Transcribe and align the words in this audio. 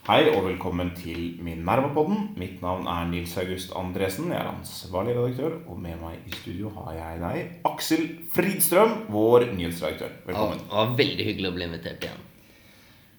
Hei 0.00 0.30
og 0.32 0.46
velkommen 0.46 0.94
til 0.96 1.34
Minerva-podden. 1.44 2.30
Mitt 2.40 2.62
navn 2.64 2.86
er 2.88 3.10
Nils 3.10 3.34
August 3.36 3.74
Andresen. 3.76 4.30
Jeg 4.32 4.40
er 4.40 4.48
ansvarlig 4.48 5.12
redaktør, 5.12 5.58
og 5.68 5.76
med 5.76 6.00
meg 6.00 6.24
i 6.24 6.32
studio 6.38 6.70
har 6.78 6.94
jeg 6.96 7.18
deg, 7.20 7.50
Aksel 7.68 8.06
Fridstrøm, 8.32 8.94
vår 9.12 9.50
nyhetsredaktør. 9.58 10.14
Velkommen. 10.30 10.64
Det 10.64 10.72
var 10.72 10.96
veldig 11.02 11.28
hyggelig 11.28 11.50
å 11.50 11.58
bli 11.58 11.68
invitert 11.68 12.08
igjen. 12.08 12.24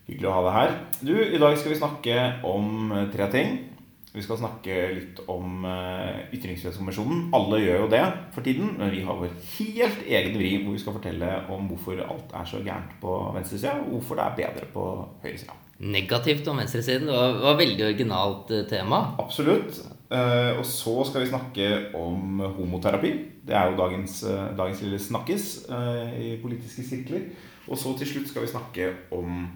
Hyggelig 0.10 0.32
å 0.32 0.34
ha 0.34 0.44
deg 0.48 0.58
her. 0.58 0.76
Du, 1.06 1.14
I 1.22 1.44
dag 1.46 1.62
skal 1.62 1.76
vi 1.76 1.79
snakke 1.83 2.20
om 2.49 2.92
eh, 2.98 3.08
tre 3.13 3.29
ting. 3.38 3.58
Vi 4.18 4.26
skal 4.26 4.42
snakke 4.42 4.82
litt 4.98 5.22
om 5.32 5.62
uh, 5.63 6.34
Ytringsfrihetskommisjonen. 6.34 7.28
Alle 7.38 7.62
gjør 7.62 7.86
jo 7.86 7.92
det 7.94 8.06
for 8.34 8.44
tiden, 8.44 8.74
men 8.82 8.90
vi 8.92 9.06
har 9.06 9.22
vår 9.22 9.38
helt 9.54 10.02
egen 10.10 10.36
vri 10.42 10.56
hvor 10.66 10.74
vi 10.74 10.82
skal 10.82 10.98
fortelle 10.98 11.29
om 11.54 11.70
hvorfor 11.70 12.02
alt 12.10 12.34
er 12.42 12.50
så 12.50 12.66
gærent 12.66 12.98
på 13.06 13.20
venstresida, 13.38 13.78
og 13.86 14.00
hvorfor 14.00 14.20
det 14.20 14.26
er 14.26 14.40
bedre 14.42 14.74
på 14.74 14.88
høyresida. 15.22 15.62
Negativt 15.82 16.48
om 16.52 16.62
venstresiden. 16.62 17.09
Det 17.09 17.18
var, 17.18 17.40
var 17.41 17.60
veldig 17.60 17.86
originalt 17.88 18.54
uh, 18.54 18.64
tema. 18.70 19.02
Absolutt. 19.22 19.82
Uh, 20.12 20.60
og 20.60 20.66
så 20.68 20.96
skal 21.08 21.24
vi 21.24 21.32
snakke 21.32 21.70
om 21.98 22.44
homoterapi. 22.58 23.14
Det 23.48 23.55
er 23.58 23.72
jo 23.72 23.80
dagens, 23.80 24.20
dagens 24.58 24.84
lille 24.86 25.00
snakkis 25.02 25.46
i 26.22 26.36
politiske 26.44 26.84
sirkler. 26.86 27.24
Og 27.66 27.80
så 27.80 27.96
til 27.98 28.10
slutt 28.12 28.30
skal 28.30 28.46
vi 28.46 28.52
snakke 28.52 28.91
om 29.18 29.48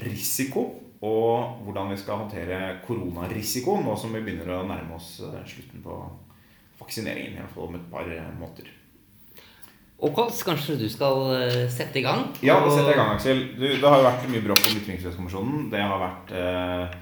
risiko 0.00 0.64
og 1.00 1.62
hvordan 1.64 1.94
vi 1.94 1.96
skal 2.00 2.20
håndtere 2.20 2.80
koronarisiko 2.84 3.78
nå 3.80 3.94
som 3.96 4.12
vi 4.12 4.20
begynner 4.24 4.52
å 4.58 4.66
nærme 4.68 4.98
oss 4.98 5.14
eh, 5.24 5.40
slutten 5.48 5.80
på 5.84 5.96
vaksineringen. 6.80 7.38
I 7.38 7.40
hvert 7.40 7.54
fall 7.54 7.70
om 7.70 7.78
et 7.78 7.88
par 7.92 8.10
måter. 8.36 8.68
Kåls, 10.00 10.40
kanskje 10.46 10.78
du 10.80 10.86
skal 10.88 11.26
eh, 11.36 11.68
sette 11.72 12.00
i 12.00 12.04
gang? 12.04 12.24
Ja, 12.40 12.56
da 12.64 12.72
setter 12.72 12.94
jeg 12.94 12.96
i 12.96 13.00
gang, 13.02 13.14
Aksel. 13.18 13.42
Du, 13.58 13.66
det 13.68 13.84
har 13.84 14.00
jo 14.00 14.06
vært 14.08 14.28
mye 14.32 14.44
bråk 14.46 14.62
om 14.64 14.78
Ytringsfrihetskommisjonen. 14.80 15.66
Det 15.72 15.82
har 15.84 16.00
vært 16.00 16.32
eh, 16.40 16.94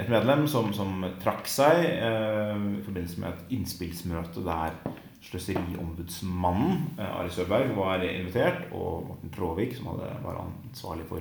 et 0.00 0.08
medlem 0.08 0.46
som, 0.48 0.70
som 0.72 1.04
trakk 1.20 1.44
seg 1.50 1.82
eh, 1.84 2.54
i 2.78 2.84
forbindelse 2.86 3.20
med 3.20 3.34
et 3.34 3.52
innspillsmøte 3.58 4.44
der 4.46 4.78
Sløseriombudsmannen, 5.26 6.96
eh, 6.96 7.18
Ari 7.20 7.30
Søberg, 7.34 7.74
var 7.76 8.04
invitert, 8.08 8.70
og 8.72 9.10
Morten 9.10 9.32
Tråvik, 9.34 9.76
som 9.76 9.92
hadde, 9.92 10.10
var 10.24 10.40
ansvarlig 10.44 11.04
for 11.10 11.20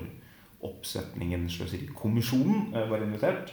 oppsetningen 0.65 1.49
Sløserikommisjonen 1.51 2.71
eh, 2.71 2.87
var 2.89 3.03
invitert. 3.03 3.51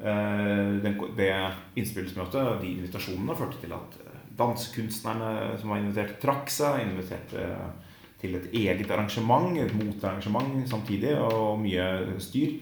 Eh, 0.00 0.80
det 1.18 1.32
innspillsmøtet, 1.76 2.62
de 2.62 2.72
invitasjonene, 2.78 3.36
førte 3.36 3.60
til 3.60 3.76
at 3.76 4.00
dansekunstnerne 4.40 5.58
som 5.60 5.72
var 5.72 5.82
invitert, 5.82 6.18
trakk 6.22 6.50
seg. 6.52 6.82
Inviterte 6.86 7.46
til 8.20 8.36
et 8.36 8.50
eget 8.52 8.90
arrangement, 8.92 9.54
et 9.56 9.72
motarrangement 9.76 10.68
samtidig, 10.68 11.14
og 11.16 11.60
mye 11.62 12.18
styr 12.20 12.58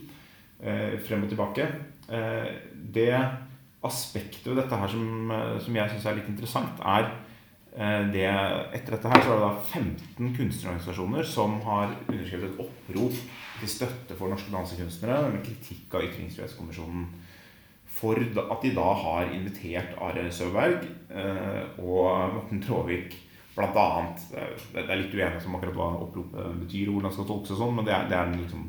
frem 1.06 1.24
og 1.26 1.32
tilbake. 1.32 1.66
Det 2.94 3.10
aspektet 3.86 4.46
ved 4.46 4.60
dette 4.62 4.78
her 4.78 4.92
som, 4.92 5.32
som 5.62 5.80
jeg 5.80 5.90
syns 5.92 6.06
er 6.06 6.18
litt 6.18 6.30
interessant, 6.30 6.78
er 6.82 7.10
det, 8.10 8.26
etter 8.74 8.96
dette 8.96 9.10
her 9.12 9.22
så 9.22 9.34
er 9.34 9.38
det 9.38 9.44
da 9.44 9.50
15 9.70 10.32
kunstnerorganisasjoner 10.34 11.26
som 11.30 11.58
har 11.66 11.92
underskrevet 12.08 12.48
et 12.48 12.62
opprop 12.64 13.18
til 13.60 13.70
støtte 13.70 14.16
for 14.18 14.32
norske 14.32 14.50
dansekunstnere 14.54 15.28
med 15.34 15.44
kritikk 15.46 15.94
av 15.94 16.06
Ytringsfrihetskommisjonen. 16.08 17.04
For 17.98 18.18
at 18.18 18.62
de 18.62 18.74
da 18.76 18.90
har 19.02 19.32
invitert 19.34 19.96
Are 20.02 20.26
Søberg 20.30 20.84
eh, 21.10 21.64
og 21.82 22.34
Morten 22.36 22.62
blant 23.58 23.78
annet 23.82 24.20
Det 24.30 24.84
er 24.84 25.00
litt 25.00 25.14
uenighet 25.14 25.46
om 25.48 25.56
akkurat 25.58 25.74
hva 25.74 25.88
oppropet 26.04 26.60
betyr, 26.60 26.92
hvordan 26.92 27.10
det 27.10 27.16
skal 27.16 27.26
tolkes 27.32 27.56
og 27.56 27.62
sånn, 27.64 27.74
men 27.74 27.88
det 27.88 27.96
er, 27.96 28.04
det, 28.10 28.20
er 28.20 28.36
liksom, 28.36 28.68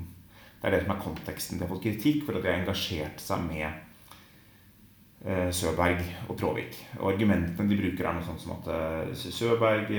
det 0.55 0.65
er, 0.65 0.73
det 0.73 0.81
som 0.81 0.95
er 0.95 1.03
konteksten. 1.03 1.59
De 1.59 1.65
har 1.65 1.71
fått 1.75 1.85
kritikk 1.85 2.25
for 2.25 2.39
at 2.39 2.45
de 2.45 2.49
har 2.49 2.63
engasjert 2.63 3.21
seg 3.21 3.43
med 3.45 3.67
eh, 5.29 5.51
Søberg 5.53 6.01
og 6.25 6.33
Tråvik. 6.41 6.79
Og 6.97 7.11
argumentene 7.11 7.69
de 7.69 7.77
bruker, 7.83 8.09
er 8.09 8.17
noe 8.17 8.25
sånt 8.25 8.41
som 8.41 8.55
at 8.57 8.71
eh, 8.73 9.13
Søberg 9.13 9.93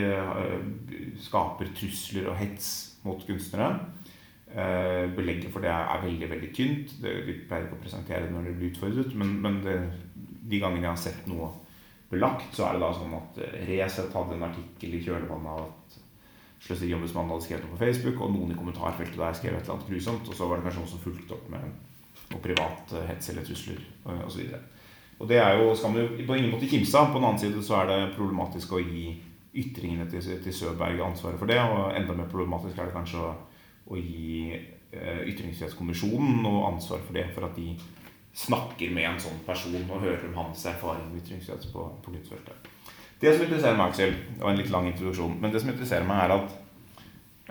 skaper 1.23 1.71
trusler 1.79 2.33
og 2.33 2.41
hets 2.43 2.73
mot 3.07 3.23
kunstnere. 3.29 3.77
Eh, 4.51 5.07
belegget 5.15 5.53
for 5.55 5.63
det 5.63 5.71
er 5.71 6.01
veldig 6.03 6.29
veldig 6.31 6.49
tynt. 6.55 6.95
Vi 6.99 7.37
pleier 7.47 7.69
ikke 7.69 7.77
å 7.79 7.83
presentere 7.85 8.25
det 8.27 8.35
når 8.35 8.49
det 8.49 8.55
blir 8.59 8.73
utfordret, 8.73 9.13
men, 9.15 9.37
men 9.45 9.61
det, 9.63 9.77
de 10.51 10.59
gangene 10.59 10.89
jeg 10.89 10.91
har 10.91 11.03
sett 11.05 11.29
noe 11.31 11.53
belagt, 12.11 12.49
så 12.57 12.67
er 12.67 12.75
det 12.75 12.83
da 12.83 12.89
sånn 12.97 13.15
at 13.15 13.39
eh, 13.45 13.61
Resett 13.69 14.17
hadde 14.17 14.35
en 14.35 14.49
artikkel 14.49 14.97
i 14.99 15.03
kjølvannet 15.05 15.53
av 15.53 15.69
at 15.69 15.99
Sløseriombudsmannen 16.61 17.31
hadde 17.33 17.47
skrevet 17.47 17.63
noe 17.65 17.77
på 17.77 17.85
Facebook, 17.85 18.19
og 18.25 18.35
noen 18.35 18.51
i 18.51 18.59
kommentarfeltet 18.59 19.21
der 19.21 19.37
skrev 19.39 19.55
et 19.55 19.63
eller 19.63 19.77
annet 19.77 19.93
grusomt, 19.93 20.27
og 20.27 20.37
så 20.37 20.49
var 20.51 20.59
det 20.59 20.67
kanskje 20.67 20.83
noen 20.83 20.93
som 20.97 21.05
fulgte 21.05 21.37
opp 21.37 21.47
med 21.53 21.71
noe 22.33 22.43
privat 22.43 22.95
eh, 22.99 23.07
hets 23.13 23.31
eller 23.31 23.47
trusler 23.47 23.85
osv. 24.27 24.57
Og 25.21 25.31
det 25.31 25.39
er 25.39 25.61
jo, 25.61 25.71
skal 25.79 25.95
man 25.95 26.03
jo 26.03 26.27
på 26.27 26.41
ingen 26.41 26.51
måte 26.57 26.69
kimse 26.69 26.99
av. 26.99 27.13
På 27.13 27.21
den 27.21 27.29
annen 27.29 27.39
side 27.39 27.63
så 27.63 27.83
er 27.83 27.91
det 27.93 28.15
problematisk 28.17 28.75
å 28.75 28.83
gi 28.83 29.13
ytringene 29.61 30.07
til, 30.11 30.27
til 30.43 30.55
Søberg 30.57 31.03
ansvaret 31.05 31.39
for 31.39 31.51
det, 31.51 31.61
og 31.61 31.95
enda 31.95 32.17
mer 32.17 32.31
problematisk 32.33 32.79
er 32.79 32.89
det 32.89 32.97
kanskje 32.97 33.23
å 33.23 33.31
å 33.91 33.99
gi 33.99 34.55
eh, 34.55 35.23
Ytringsfrihetskommisjonen 35.33 36.41
noe 36.45 36.69
ansvar 36.71 37.03
for 37.07 37.17
det. 37.19 37.27
For 37.35 37.49
at 37.49 37.59
de 37.59 37.75
snakker 38.37 38.93
med 38.95 39.09
en 39.09 39.21
sånn 39.23 39.41
person 39.47 39.75
og 39.81 40.05
hører 40.05 40.29
om 40.31 40.39
hans 40.39 40.63
erfaring 40.71 41.09
med 41.11 41.25
ytringsfrihet 41.25 41.67
på, 41.73 41.87
på 42.05 42.15
kunstfeltet. 42.15 42.71
Det 43.21 43.35
som 43.35 43.45
interesserer 43.45 43.77
meg, 43.77 43.91
Aksel, 43.91 44.15
det 44.37 44.41
var 44.41 44.55
en 44.55 44.61
litt 44.63 44.73
lang 44.73 44.87
introduksjon, 44.89 45.35
men 45.43 45.53
det 45.53 45.61
som 45.61 45.73
interesserer 45.73 46.07
meg, 46.09 46.23
er 46.25 46.37
at 46.39 46.55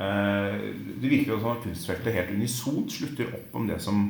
eh, 0.02 0.64
det 1.04 1.12
virker 1.12 1.38
som 1.38 1.52
at 1.52 1.68
kunstfeltet 1.68 2.16
helt 2.16 2.34
unisont 2.34 2.96
slutter 2.96 3.36
opp 3.38 3.60
om 3.60 3.68
det 3.70 3.78
som 3.84 4.08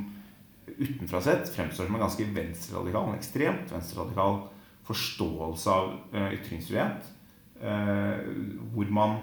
utenfra 0.69 1.19
sett 1.25 1.50
fremstår 1.51 1.90
som 1.90 1.97
en 1.97 2.06
ganske 2.06 2.29
venstreradikal, 2.35 3.09
en 3.09 3.19
ekstremt 3.19 3.73
venstreradikal 3.73 4.44
forståelse 4.88 5.73
av 5.73 5.91
eh, 6.13 6.31
ytringsfrihet. 6.38 7.11
Eh, 7.59 8.31
hvor 8.72 8.96
man 8.96 9.17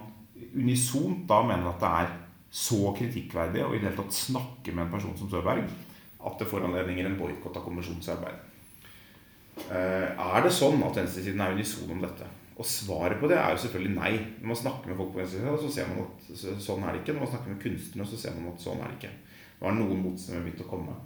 unisont 0.52 1.24
da 1.30 1.40
mener 1.46 1.70
at 1.70 1.80
det 1.80 1.92
er 2.02 2.14
så 2.56 2.92
kritikkverdig 2.96 3.64
og 3.66 3.74
i 3.74 3.80
det 3.80 3.90
hele 3.90 3.98
tatt 3.98 4.16
snakke 4.16 4.72
med 4.72 4.86
en 4.86 4.94
person 4.94 5.16
som 5.18 5.28
Søberg 5.28 5.66
at 6.26 6.40
det 6.40 6.48
foranledninger 6.48 7.06
en 7.06 7.18
boikott 7.18 7.58
av 7.58 7.64
kommisjonens 7.66 8.08
arbeid. 8.14 8.38
Eh, 9.72 10.08
er 10.10 10.44
det 10.44 10.52
sånn 10.54 10.82
at 10.84 10.98
venstresiden 10.98 11.42
er 11.42 11.54
unison 11.56 11.92
om 11.92 12.02
dette? 12.02 12.28
Og 12.56 12.64
svaret 12.64 13.20
på 13.20 13.28
det 13.28 13.36
er 13.36 13.52
jo 13.52 13.60
selvfølgelig 13.66 13.92
nei. 13.94 14.12
Når 14.40 14.50
man 14.52 14.58
snakker 14.62 14.90
med 14.90 14.98
folk 15.00 15.12
på 15.12 15.20
venstresiden, 15.20 15.58
så 15.60 15.72
ser 15.74 15.90
man 15.90 16.06
at 16.06 16.62
sånn 16.64 16.86
er 16.86 16.94
det 16.94 17.02
ikke. 17.02 17.16
Når 17.16 17.24
man 17.26 17.32
snakker 17.34 17.52
med 17.52 17.62
kunstnere, 17.62 18.08
så 18.08 18.20
ser 18.22 18.38
man 18.38 18.48
at 18.54 18.64
sånn 18.64 18.80
er 18.80 18.90
det 18.90 18.98
ikke. 18.98 19.12
Nå 19.58 19.68
har 19.68 19.76
noen 19.76 20.02
motstemmer 20.04 20.46
begynt 20.46 20.64
å 20.64 20.70
komme. 20.70 20.96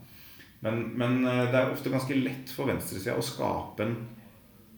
Men, 0.62 0.80
men, 1.00 1.18
eh, 1.26 1.42
det 1.50 1.58
er 1.58 1.74
ofte 1.74 1.92
ganske 1.92 2.20
lett 2.20 2.54
for 2.54 2.70
venstresida 2.70 3.18
å 3.18 3.26
skape 3.26 3.86
en, 3.86 3.98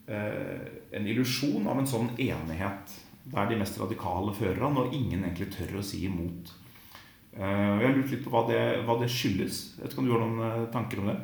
eh, 0.07 0.65
en 0.97 1.07
illusjon 1.13 1.69
av 1.69 1.79
en 1.79 1.89
sånn 1.93 2.11
enighet 2.17 2.97
der 3.23 3.47
de 3.47 3.61
mest 3.61 3.77
radikale 3.79 4.33
fører 4.35 4.65
an, 4.67 4.81
og 4.81 4.93
ingen 4.95 5.23
egentlig 5.23 5.53
tør 5.53 5.79
å 5.79 5.85
si 5.85 6.03
imot. 6.09 6.51
Uh, 7.33 7.79
jeg 7.81 7.87
har 7.87 7.95
lurt 7.97 8.11
litt 8.13 8.25
på 8.25 8.31
hva 8.33 8.43
det, 8.45 8.61
hva 8.85 8.95
det 9.01 9.09
skyldes. 9.09 9.61
Jeg 9.75 9.83
vet 9.83 9.93
ikke 9.93 10.03
om 10.03 10.09
du 10.09 10.13
har 10.13 10.21
noen 10.21 10.41
uh, 10.43 10.71
tanker 10.73 11.01
om 11.01 11.07
det? 11.09 11.15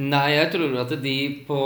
Nei, 0.00 0.28
jeg 0.32 0.50
tror 0.54 0.72
at 0.80 0.92
de 1.04 1.16
på, 1.46 1.58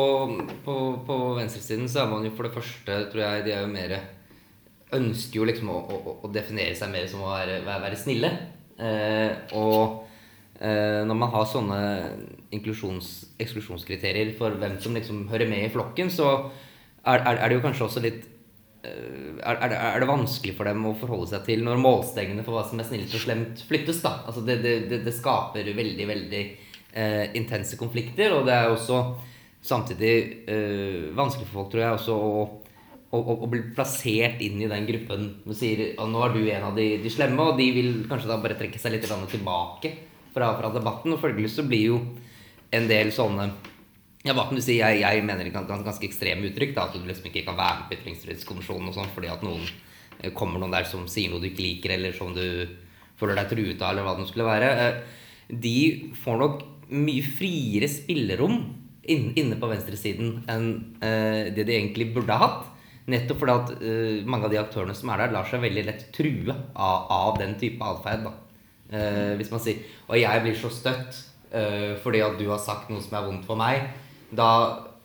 på, 0.65 0.75
på 1.07 1.19
venstresiden 1.39 1.89
så 1.89 2.03
er 2.03 2.11
man 2.11 2.27
jo 2.27 2.33
for 2.37 2.45
det 2.45 2.57
første 2.59 2.97
tror 3.09 3.23
jeg, 3.23 3.45
De 3.47 3.55
er 3.55 3.63
jo 3.65 3.71
mer 3.73 3.95
Ønsker 4.99 5.41
jo 5.41 5.47
liksom 5.49 5.71
å, 5.73 5.79
å, 5.79 6.13
å 6.25 6.31
definere 6.33 6.75
seg 6.77 6.93
mer 6.93 7.07
som 7.09 7.23
å 7.25 7.31
være, 7.31 7.61
være 7.65 7.97
snille. 8.01 8.31
Eh, 8.81 9.53
og 9.59 10.05
når 10.59 11.15
man 11.21 11.29
har 11.35 11.45
sånne 11.47 11.81
eksklusjonskriterier 12.57 14.33
for 14.39 14.57
hvem 14.59 14.79
som 14.81 14.97
liksom 14.97 15.29
hører 15.29 15.47
med 15.53 15.67
i 15.67 15.71
flokken, 15.75 16.09
så 16.11 16.31
er, 17.05 17.21
er, 17.21 17.37
er 17.37 17.45
det 17.45 17.59
jo 17.59 17.65
kanskje 17.67 17.85
også 17.85 18.03
litt 18.07 18.25
Eh, 18.27 18.38
er, 18.89 19.59
det, 19.71 19.77
er, 19.77 19.99
det, 20.03 20.09
vanskelig 20.09 20.55
for 20.59 20.69
dem 20.69 20.87
å 20.89 20.95
forholde 20.99 21.31
seg 21.33 21.45
til 21.47 21.65
når 21.67 21.81
målstengene 21.83 22.45
for 22.47 22.57
hva 22.57 22.65
som 22.69 22.81
er 22.81 22.89
snilt 22.89 23.15
og 23.15 23.23
slemt, 23.23 23.63
flyttes? 23.69 24.01
da? 24.05 24.19
Altså 24.29 24.45
det, 24.47 24.59
det, 24.65 25.03
det 25.05 25.15
skaper 25.17 25.71
veldig 25.77 26.07
veldig 26.09 26.43
eh, 26.45 27.25
intense 27.39 27.79
konflikter. 27.81 28.35
Og 28.37 28.47
det 28.49 28.57
er 28.57 28.71
også 28.73 29.03
samtidig 29.65 30.15
eh, 30.49 31.09
vanskelig 31.17 31.49
for 31.49 31.63
folk, 31.63 31.73
tror 31.73 31.85
jeg, 31.85 31.99
også 31.99 32.19
å, 32.19 32.45
å, 33.11 33.23
å, 33.35 33.49
bli 33.51 33.63
plassert 33.77 34.43
inn 34.45 34.61
i 34.63 34.71
den 34.71 34.87
gruppen 34.89 35.31
som 35.47 35.57
sier 35.57 35.85
at 35.95 36.13
nå 36.13 36.23
er 36.25 36.37
du 36.37 36.43
en 36.45 36.69
av 36.71 36.79
de, 36.79 36.91
de, 37.03 37.13
slemme, 37.13 37.51
og 37.51 37.59
de 37.61 37.71
vil 37.75 37.91
kanskje 38.11 38.31
da 38.31 38.39
bare 38.43 38.59
trekke 38.59 38.81
seg 38.81 38.95
litt 38.95 39.09
tilbake 39.09 39.95
fra, 40.35 40.53
fra 40.61 40.73
debatten. 40.75 41.15
Og 41.15 41.23
følgelig 41.23 41.55
så 41.57 41.67
blir 41.67 41.93
jo 41.93 42.01
en 42.75 42.89
del 42.89 43.13
sånne 43.15 43.51
ja, 44.27 44.35
hva 44.35 44.49
kan 44.49 44.59
du 44.59 44.63
si? 44.65 44.81
Jeg, 44.81 44.99
jeg 45.05 45.23
mener 45.27 45.47
er 45.47 45.69
ganske 45.69 46.07
ekstreme 46.09 46.49
uttrykk. 46.49 46.75
Da, 46.75 46.89
at 46.89 46.97
du 46.97 47.07
liksom 47.07 47.29
ikke 47.31 47.45
kan 47.47 47.59
være 47.59 47.83
med 47.83 47.91
på 47.91 47.99
Ytringsfrihetskommisjonen 48.01 48.91
og 48.91 48.97
sånn 48.97 49.13
fordi 49.15 49.31
at 49.31 49.45
noen 49.47 49.63
eh, 49.63 50.33
kommer 50.35 50.59
noen 50.59 50.75
der 50.75 50.89
som 50.91 51.07
sier 51.11 51.31
noe 51.31 51.43
du 51.43 51.47
ikke 51.53 51.65
liker, 51.65 51.95
eller 51.95 52.17
som 52.17 52.35
du 52.35 52.43
føler 53.19 53.39
deg 53.39 53.53
truet 53.53 53.83
av, 53.83 53.93
eller 53.93 54.07
hva 54.07 54.17
det 54.19 54.27
skulle 54.31 54.49
være. 54.49 54.73
Eh, 54.83 55.53
de 55.63 55.77
får 56.19 56.41
nok 56.43 56.65
mye 56.99 57.29
friere 57.37 57.91
spillerom 57.91 58.59
inne 59.09 59.57
på 59.57 59.69
venstresiden 59.71 60.43
enn 60.51 60.67
eh, 61.05 61.55
det 61.55 61.65
de 61.69 61.77
egentlig 61.77 62.11
burde 62.17 62.35
ha 62.35 62.49
hatt. 62.49 62.67
Nettopp 63.09 63.39
fordi 63.41 63.55
at 63.55 63.71
mange 64.29 64.45
av 64.45 64.53
de 64.53 64.59
aktørene 64.61 64.93
som 64.93 65.09
er 65.15 65.23
der, 65.23 65.31
lar 65.33 65.47
seg 65.49 65.63
veldig 65.63 65.85
lett 65.87 66.03
true 66.13 66.53
av, 66.53 67.07
av 67.09 67.39
den 67.41 67.55
type 67.57 67.81
atferd. 67.81 68.27
Hvis 69.39 69.49
man 69.53 69.63
sier 69.65 69.81
Og 70.09 70.17
jeg 70.17 70.43
blir 70.45 70.59
så 70.61 70.69
støtt 70.73 71.17
fordi 72.05 72.21
at 72.25 72.37
du 72.37 72.45
har 72.51 72.61
sagt 72.61 72.93
noe 72.93 73.01
som 73.01 73.17
er 73.17 73.25
vondt 73.25 73.49
for 73.49 73.57
meg, 73.61 73.87
da 74.31 74.51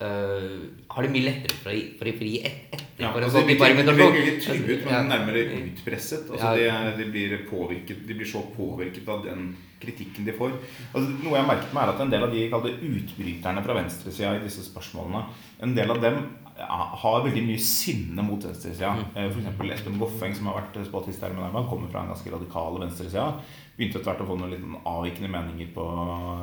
eh, 0.04 0.58
har 0.90 1.06
det 1.06 1.12
mye 1.14 1.28
lettere 1.28 1.56
for 1.58 1.72
å 1.72 1.78
for 2.00 2.10
å 2.12 2.30
gi 2.30 2.40
et, 2.46 2.66
etter 2.72 3.04
Ja, 3.04 3.12
for 3.12 3.25
altså, 3.25 3.42
de 3.42 3.56
blir 3.58 3.74
ikke 3.74 4.36
truet, 4.44 4.84
men 4.86 5.10
nærmere 5.10 5.44
utpresset. 5.58 6.28
Altså, 6.30 6.52
Ja. 6.60 6.81
de, 6.92 7.04
de, 7.04 7.10
blir 7.12 7.38
påvirket, 7.50 8.04
de 8.08 8.14
blir 8.14 8.30
så 8.30 8.44
påvirket 8.56 9.08
av 9.10 9.24
den 9.25 9.56
kritikken 9.81 10.25
de 10.25 10.36
får. 10.38 10.54
Altså, 10.94 11.10
noe 11.24 11.40
jeg 11.40 11.48
merket 11.50 11.74
meg 11.74 11.84
er 11.84 11.94
at 11.94 12.04
En 12.04 12.14
del 12.14 12.24
av 12.24 12.31
de 12.31 12.75
utbryterne 12.92 13.64
fra 13.66 13.74
venstresida 13.80 14.36
i 14.38 14.44
disse 14.46 14.64
spørsmålene 14.64 15.25
En 15.62 15.75
del 15.75 15.92
av 15.92 16.02
dem 16.02 16.22
har 16.68 17.25
veldig 17.25 17.44
mye 17.45 17.62
sinne 17.62 18.24
mot 18.25 18.45
venstresida. 18.45 18.94
Mm. 18.98 19.04
F.eks. 19.27 19.75
Espen 19.75 20.00
Goffeng, 20.01 20.33
som 20.38 20.50
har 20.50 20.62
vært 20.62 20.80
spaltist 20.88 21.21
her 21.24 21.33
med 21.33 21.42
Minerva, 21.42 21.65
kommer 21.69 21.92
fra 21.92 22.04
en 22.04 22.13
ganske 22.13 22.33
radikal 22.33 22.80
venstreside. 22.81 23.27
Begynte 23.74 24.00
etter 24.00 24.12
hvert 24.12 24.21
å 24.21 24.27
få 24.30 24.38
noen 24.38 24.54
litt 24.54 24.65
avvikende 24.89 25.31
meninger 25.33 25.71
på 25.74 25.86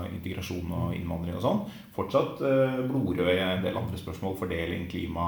integrasjon 0.08 0.72
og 0.74 0.94
innvandring 0.96 1.38
og 1.38 1.44
sånn. 1.44 1.60
Fortsatt 1.94 2.42
eh, 2.46 2.80
blodrød 2.88 3.30
i 3.32 3.38
en 3.44 3.64
del 3.64 3.78
andre 3.78 4.00
spørsmål. 4.00 4.34
Fordeling, 4.40 4.88
klima, 4.90 5.26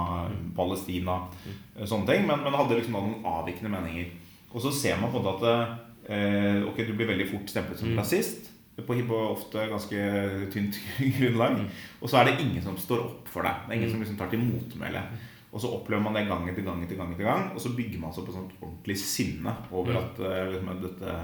Palestina, 0.56 1.20
eh, 1.46 1.86
sånne 1.86 2.08
ting. 2.10 2.26
Men, 2.30 2.42
men 2.42 2.58
hadde 2.58 2.80
liksom 2.80 2.98
noen 2.98 3.28
avvikende 3.32 3.70
meninger. 3.72 4.10
Og 4.52 4.64
så 4.64 4.74
ser 4.74 4.98
man 5.00 5.12
på 5.12 5.22
en 5.22 5.28
måte 5.30 5.52
at 5.52 6.10
eh, 6.10 6.62
Ok, 6.68 6.82
du 6.86 6.94
blir 6.98 7.12
veldig 7.12 7.30
fort 7.30 7.50
stemplet 7.50 7.80
som 7.80 7.94
rasist. 7.98 8.51
På, 8.72 8.94
på 9.08 9.18
ofte 9.28 9.66
ganske 9.68 10.06
tynt 10.54 10.78
grunnlag. 11.18 11.60
Og 12.00 12.08
så 12.08 12.20
er 12.20 12.30
det 12.30 12.40
ingen 12.40 12.64
som 12.64 12.78
står 12.80 13.04
opp 13.04 13.28
for 13.30 13.44
deg. 13.46 13.66
Det 13.66 13.74
er 13.74 13.80
ingen 13.80 13.92
som 13.92 14.02
liksom 14.02 14.18
tar 14.20 14.32
til 14.32 14.42
motmæle. 14.42 15.04
Og 15.52 15.60
så 15.60 15.68
opplever 15.68 16.00
man 16.00 16.16
det 16.16 16.24
gang 16.30 16.46
etter 16.48 16.64
gang 16.64 16.80
etter 16.80 16.96
gang, 16.96 17.12
etter 17.12 17.28
gang 17.28 17.50
og 17.52 17.60
så 17.60 17.74
bygger 17.76 18.00
man 18.00 18.12
seg 18.14 18.22
opp 18.22 18.30
et 18.32 18.36
sånt 18.38 18.52
ordentlig 18.62 18.96
sinne 18.96 19.52
over 19.68 19.98
at 20.00 20.20
eh, 20.24 20.46
liksom, 20.54 20.70
dette 20.80 21.16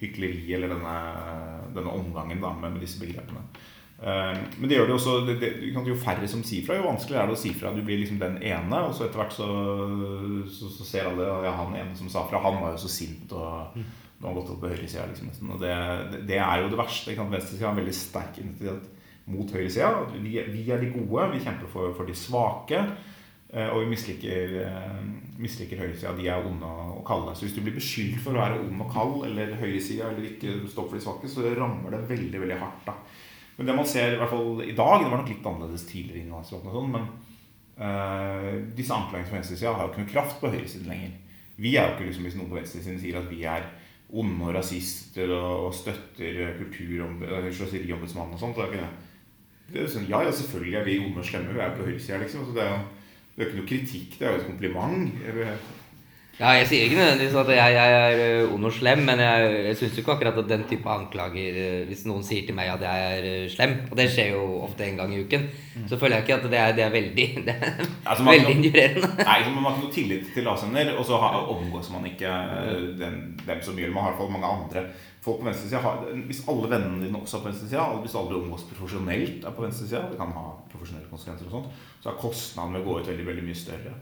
hykleriet 0.00 0.56
eller 0.56 0.72
denne, 0.74 0.94
denne 1.76 1.92
omgangen 1.94 2.42
da, 2.42 2.50
med, 2.58 2.74
med 2.74 2.82
disse 2.82 2.98
begrepene. 2.98 3.44
Eh, 3.98 4.40
men 4.58 4.66
det 4.70 4.80
gjør 4.80 4.90
det 4.90 4.94
også 4.94 5.14
det, 5.26 5.36
det, 5.42 5.52
Jo 5.74 5.94
færre 5.98 6.26
som 6.30 6.42
sier 6.46 6.66
fra, 6.66 6.78
jo 6.78 6.86
vanskeligere 6.86 7.24
er 7.24 7.30
det 7.30 7.38
å 7.38 7.40
si 7.44 7.54
fra. 7.54 7.72
Du 7.74 7.84
blir 7.86 8.02
liksom 8.02 8.18
den 8.22 8.40
ene, 8.42 8.82
og 8.82 8.98
så 8.98 9.06
etter 9.06 9.22
hvert 9.22 9.38
så, 9.38 9.48
så, 10.58 10.74
så 10.74 10.90
ser 10.90 11.12
alle 11.12 11.30
ja, 11.46 11.54
han 11.62 11.78
ene 11.78 11.94
som 11.98 12.10
sa 12.10 12.26
fra, 12.26 12.42
han 12.42 12.58
var 12.62 12.74
jo 12.74 12.82
så 12.82 12.92
sint. 12.98 13.30
og 13.30 13.78
nå 14.18 14.26
har 14.26 14.34
gått 14.40 14.50
opp 14.54 14.62
på 14.64 14.70
høyresida. 14.72 15.04
Liksom, 15.10 15.52
og 15.54 15.60
det, 15.62 15.74
det, 16.26 16.38
er 16.42 16.62
jo 16.62 16.70
det 16.72 16.78
verste. 16.80 17.14
Venstresida 17.18 17.68
har 17.68 17.76
veldig 17.78 17.94
sterk 17.94 18.40
identitet 18.40 18.88
mot 19.30 19.52
høyresida. 19.54 19.92
Vi, 20.16 20.34
vi 20.50 20.64
er 20.72 20.82
de 20.82 20.90
gode, 20.94 21.28
vi 21.34 21.44
kjemper 21.44 21.70
for, 21.70 21.92
for 21.94 22.08
de 22.08 22.16
svake. 22.18 22.80
eh, 23.52 23.68
Og 23.68 23.84
vi 23.84 23.92
misliker, 23.92 24.56
eh, 24.64 24.98
misliker 25.38 25.84
høyresida. 25.84 26.16
De 26.18 26.26
er 26.26 26.48
onde 26.48 26.66
og 26.66 27.04
kalde. 27.06 27.36
Så 27.38 27.46
hvis 27.46 27.54
du 27.54 27.62
blir 27.62 27.76
beskyldt 27.78 28.18
for 28.24 28.34
å 28.34 28.42
være 28.42 28.58
ond 28.64 28.82
og 28.86 28.90
kald 28.96 29.24
eller 29.30 29.54
høyresida 29.60 30.10
eller 30.10 30.30
ikke 30.32 30.58
stå 30.66 30.88
for 30.88 30.98
de 30.98 31.04
svake, 31.04 31.30
så 31.30 31.46
rammer 31.54 31.94
det 31.94 32.02
veldig 32.10 32.42
veldig 32.42 32.58
hardt. 32.64 32.82
da. 32.88 32.96
Men 33.58 33.66
det 33.66 33.74
man 33.74 33.86
ser 33.90 34.12
i 34.14 34.18
hvert 34.20 34.30
fall 34.30 34.60
i 34.62 34.74
dag 34.78 35.00
Det 35.02 35.08
var 35.10 35.18
nok 35.18 35.30
litt 35.32 35.46
annerledes 35.50 35.86
tidligere, 35.88 36.20
i 36.20 36.26
innlandsdebatten 36.26 36.68
og 36.70 36.76
sånn, 36.78 36.92
men 36.94 37.08
eh, 37.82 38.52
disse 38.78 38.94
anklagene 38.94 39.26
fra 39.26 39.38
venstresida 39.38 39.72
har 39.74 39.86
jo 39.86 39.92
ikke 39.92 40.04
noe 40.04 40.12
kraft 40.12 40.40
på 40.42 40.50
høyresiden 40.52 40.90
lenger. 40.90 41.16
Vi 41.58 41.72
er 41.76 41.88
jo 41.88 41.96
ikke 41.96 42.06
liksom 42.10 42.26
Hvis 42.28 42.36
noen 42.38 42.50
på 42.52 42.58
venstresiden 42.60 43.00
sier 43.02 43.18
at 43.18 43.30
vi 43.30 43.42
er 43.50 43.66
onde 44.08 44.46
og 44.46 44.54
rasister 44.56 45.30
og, 45.36 45.66
og 45.68 45.74
støtter 45.76 46.54
kultur 46.58 47.04
om 47.04 47.20
sløseriombudsmannen 47.52 48.38
og 48.38 48.40
sånt, 48.40 48.56
Det 48.56 48.64
er 48.64 48.72
ikke 48.72 48.86
det 48.86 49.06
det 49.68 49.82
er 49.82 49.90
sånn, 49.92 50.08
Ja, 50.08 50.22
ja, 50.24 50.30
selvfølgelig 50.32 50.78
er 50.78 50.86
vi 50.86 51.00
onde 51.02 51.20
og 51.20 51.26
slemme. 51.28 51.52
Vi 51.52 51.60
er 51.60 51.68
jo 51.68 51.76
på 51.76 51.88
høyresida, 51.90 52.22
liksom. 52.22 52.46
Så 52.48 52.54
det 52.56 52.64
jo 52.72 52.78
det 53.38 53.44
er 53.44 53.46
jo 53.46 53.52
ikke 53.52 53.60
noe 53.60 53.70
kritikk, 53.70 54.14
det 54.18 54.24
er 54.26 54.32
jo 54.32 54.38
et 54.40 54.46
kompliment. 54.48 55.10
Ja, 56.38 56.52
jeg 56.54 56.68
sier 56.70 56.84
ikke 56.86 56.98
nødvendigvis 57.00 57.34
at 57.40 57.48
jeg, 57.50 57.72
jeg 57.74 57.94
er 57.98 58.20
eh, 58.44 58.52
ond 58.54 58.64
og 58.68 58.72
slem, 58.76 59.00
men 59.08 59.18
jeg, 59.18 59.46
jeg 59.66 59.76
syns 59.80 59.96
ikke 59.98 60.12
akkurat 60.14 60.36
at 60.38 60.46
den 60.52 60.62
type 60.70 60.86
anklager 60.92 61.56
eh, 61.64 61.80
Hvis 61.88 62.04
noen 62.06 62.22
sier 62.22 62.44
til 62.46 62.54
meg 62.54 62.70
at 62.76 62.84
jeg 62.86 63.08
er 63.16 63.26
eh, 63.26 63.48
slem, 63.50 63.74
og 63.90 63.96
det 63.98 64.06
skjer 64.12 64.30
jo 64.36 64.44
ofte 64.68 64.86
en 64.86 65.00
gang 65.00 65.16
i 65.16 65.24
uken, 65.24 65.48
så 65.90 65.98
føler 65.98 66.20
jeg 66.20 66.28
ikke 66.28 66.36
at 66.38 66.46
det 66.52 66.60
er, 66.62 66.76
det 66.78 66.84
er 66.86 66.94
veldig 66.94 67.26
det 67.48 67.56
er 67.56 67.82
Altså, 68.06 68.22
veldig 68.30 68.54
injurerende. 68.54 69.10
Nei, 69.18 69.36
så 69.48 69.50
Man 69.56 69.66
har 69.66 69.74
ikke 69.74 69.84
noe 69.88 69.94
tillit 69.98 70.30
til 70.36 70.52
avsender, 70.54 70.94
og 70.94 71.04
så 71.10 71.18
omgås 71.56 71.90
man 71.96 72.06
ikke 72.06 72.32
den, 73.02 73.18
dem 73.46 73.62
som 73.66 73.74
gjør 73.78 73.90
det. 73.90 73.94
Man 73.98 74.06
har 74.06 74.14
i 74.14 74.14
hvert 74.14 74.22
fall 74.22 74.34
mange 74.38 74.54
andre 74.54 74.86
folk 75.26 75.40
på 75.42 75.48
venstresida. 75.50 75.80
har- 75.82 76.06
Hvis 76.30 76.44
alle 76.48 76.70
vennene 76.70 77.02
dine 77.04 77.18
også 77.18 77.36
er 77.40 77.42
på 77.42 77.50
venstresida, 77.50 77.84
hvis 78.06 78.14
alle 78.22 78.38
omgås 78.38 78.62
profesjonelt 78.70 79.44
er 79.44 79.50
på 79.58 79.66
venstresida, 79.66 80.06
det 80.12 80.18
kan 80.22 80.30
ha 80.38 80.46
profesjonelle 80.70 81.10
konsekvenser 81.10 81.50
og 81.50 81.56
sånt, 81.58 81.86
så 82.02 82.12
er 82.14 82.20
kostnaden 82.22 82.78
ved 82.78 82.84
å 82.84 82.86
gå 82.92 83.00
ut 83.02 83.10
veldig 83.10 83.26
veldig 83.26 83.44
mye 83.50 83.58
større. 83.58 83.96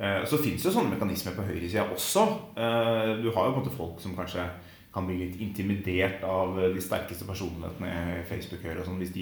Eh, 0.00 0.24
Så 0.24 0.38
fins 0.40 0.62
det 0.64 0.72
sånne 0.72 0.94
mekanismer 0.94 1.34
på 1.36 1.44
høyresida 1.44 1.84
også. 1.92 2.22
Eh, 2.56 3.16
Du 3.22 3.30
har 3.34 3.46
jo 3.46 3.52
på 3.52 3.58
en 3.60 3.64
måte 3.64 3.76
folk 3.76 4.00
som 4.00 4.16
kanskje 4.16 4.46
kan 4.94 5.06
bli 5.06 5.18
litt 5.20 5.40
intimidert 5.40 6.24
av 6.24 6.56
de 6.56 6.80
sterkeste 6.82 7.24
personlighetene 7.28 7.90
i 8.20 8.24
Facebook-høyre. 8.26 8.80
og 8.80 8.86
Sånn, 8.86 8.98
hvis, 8.98 9.12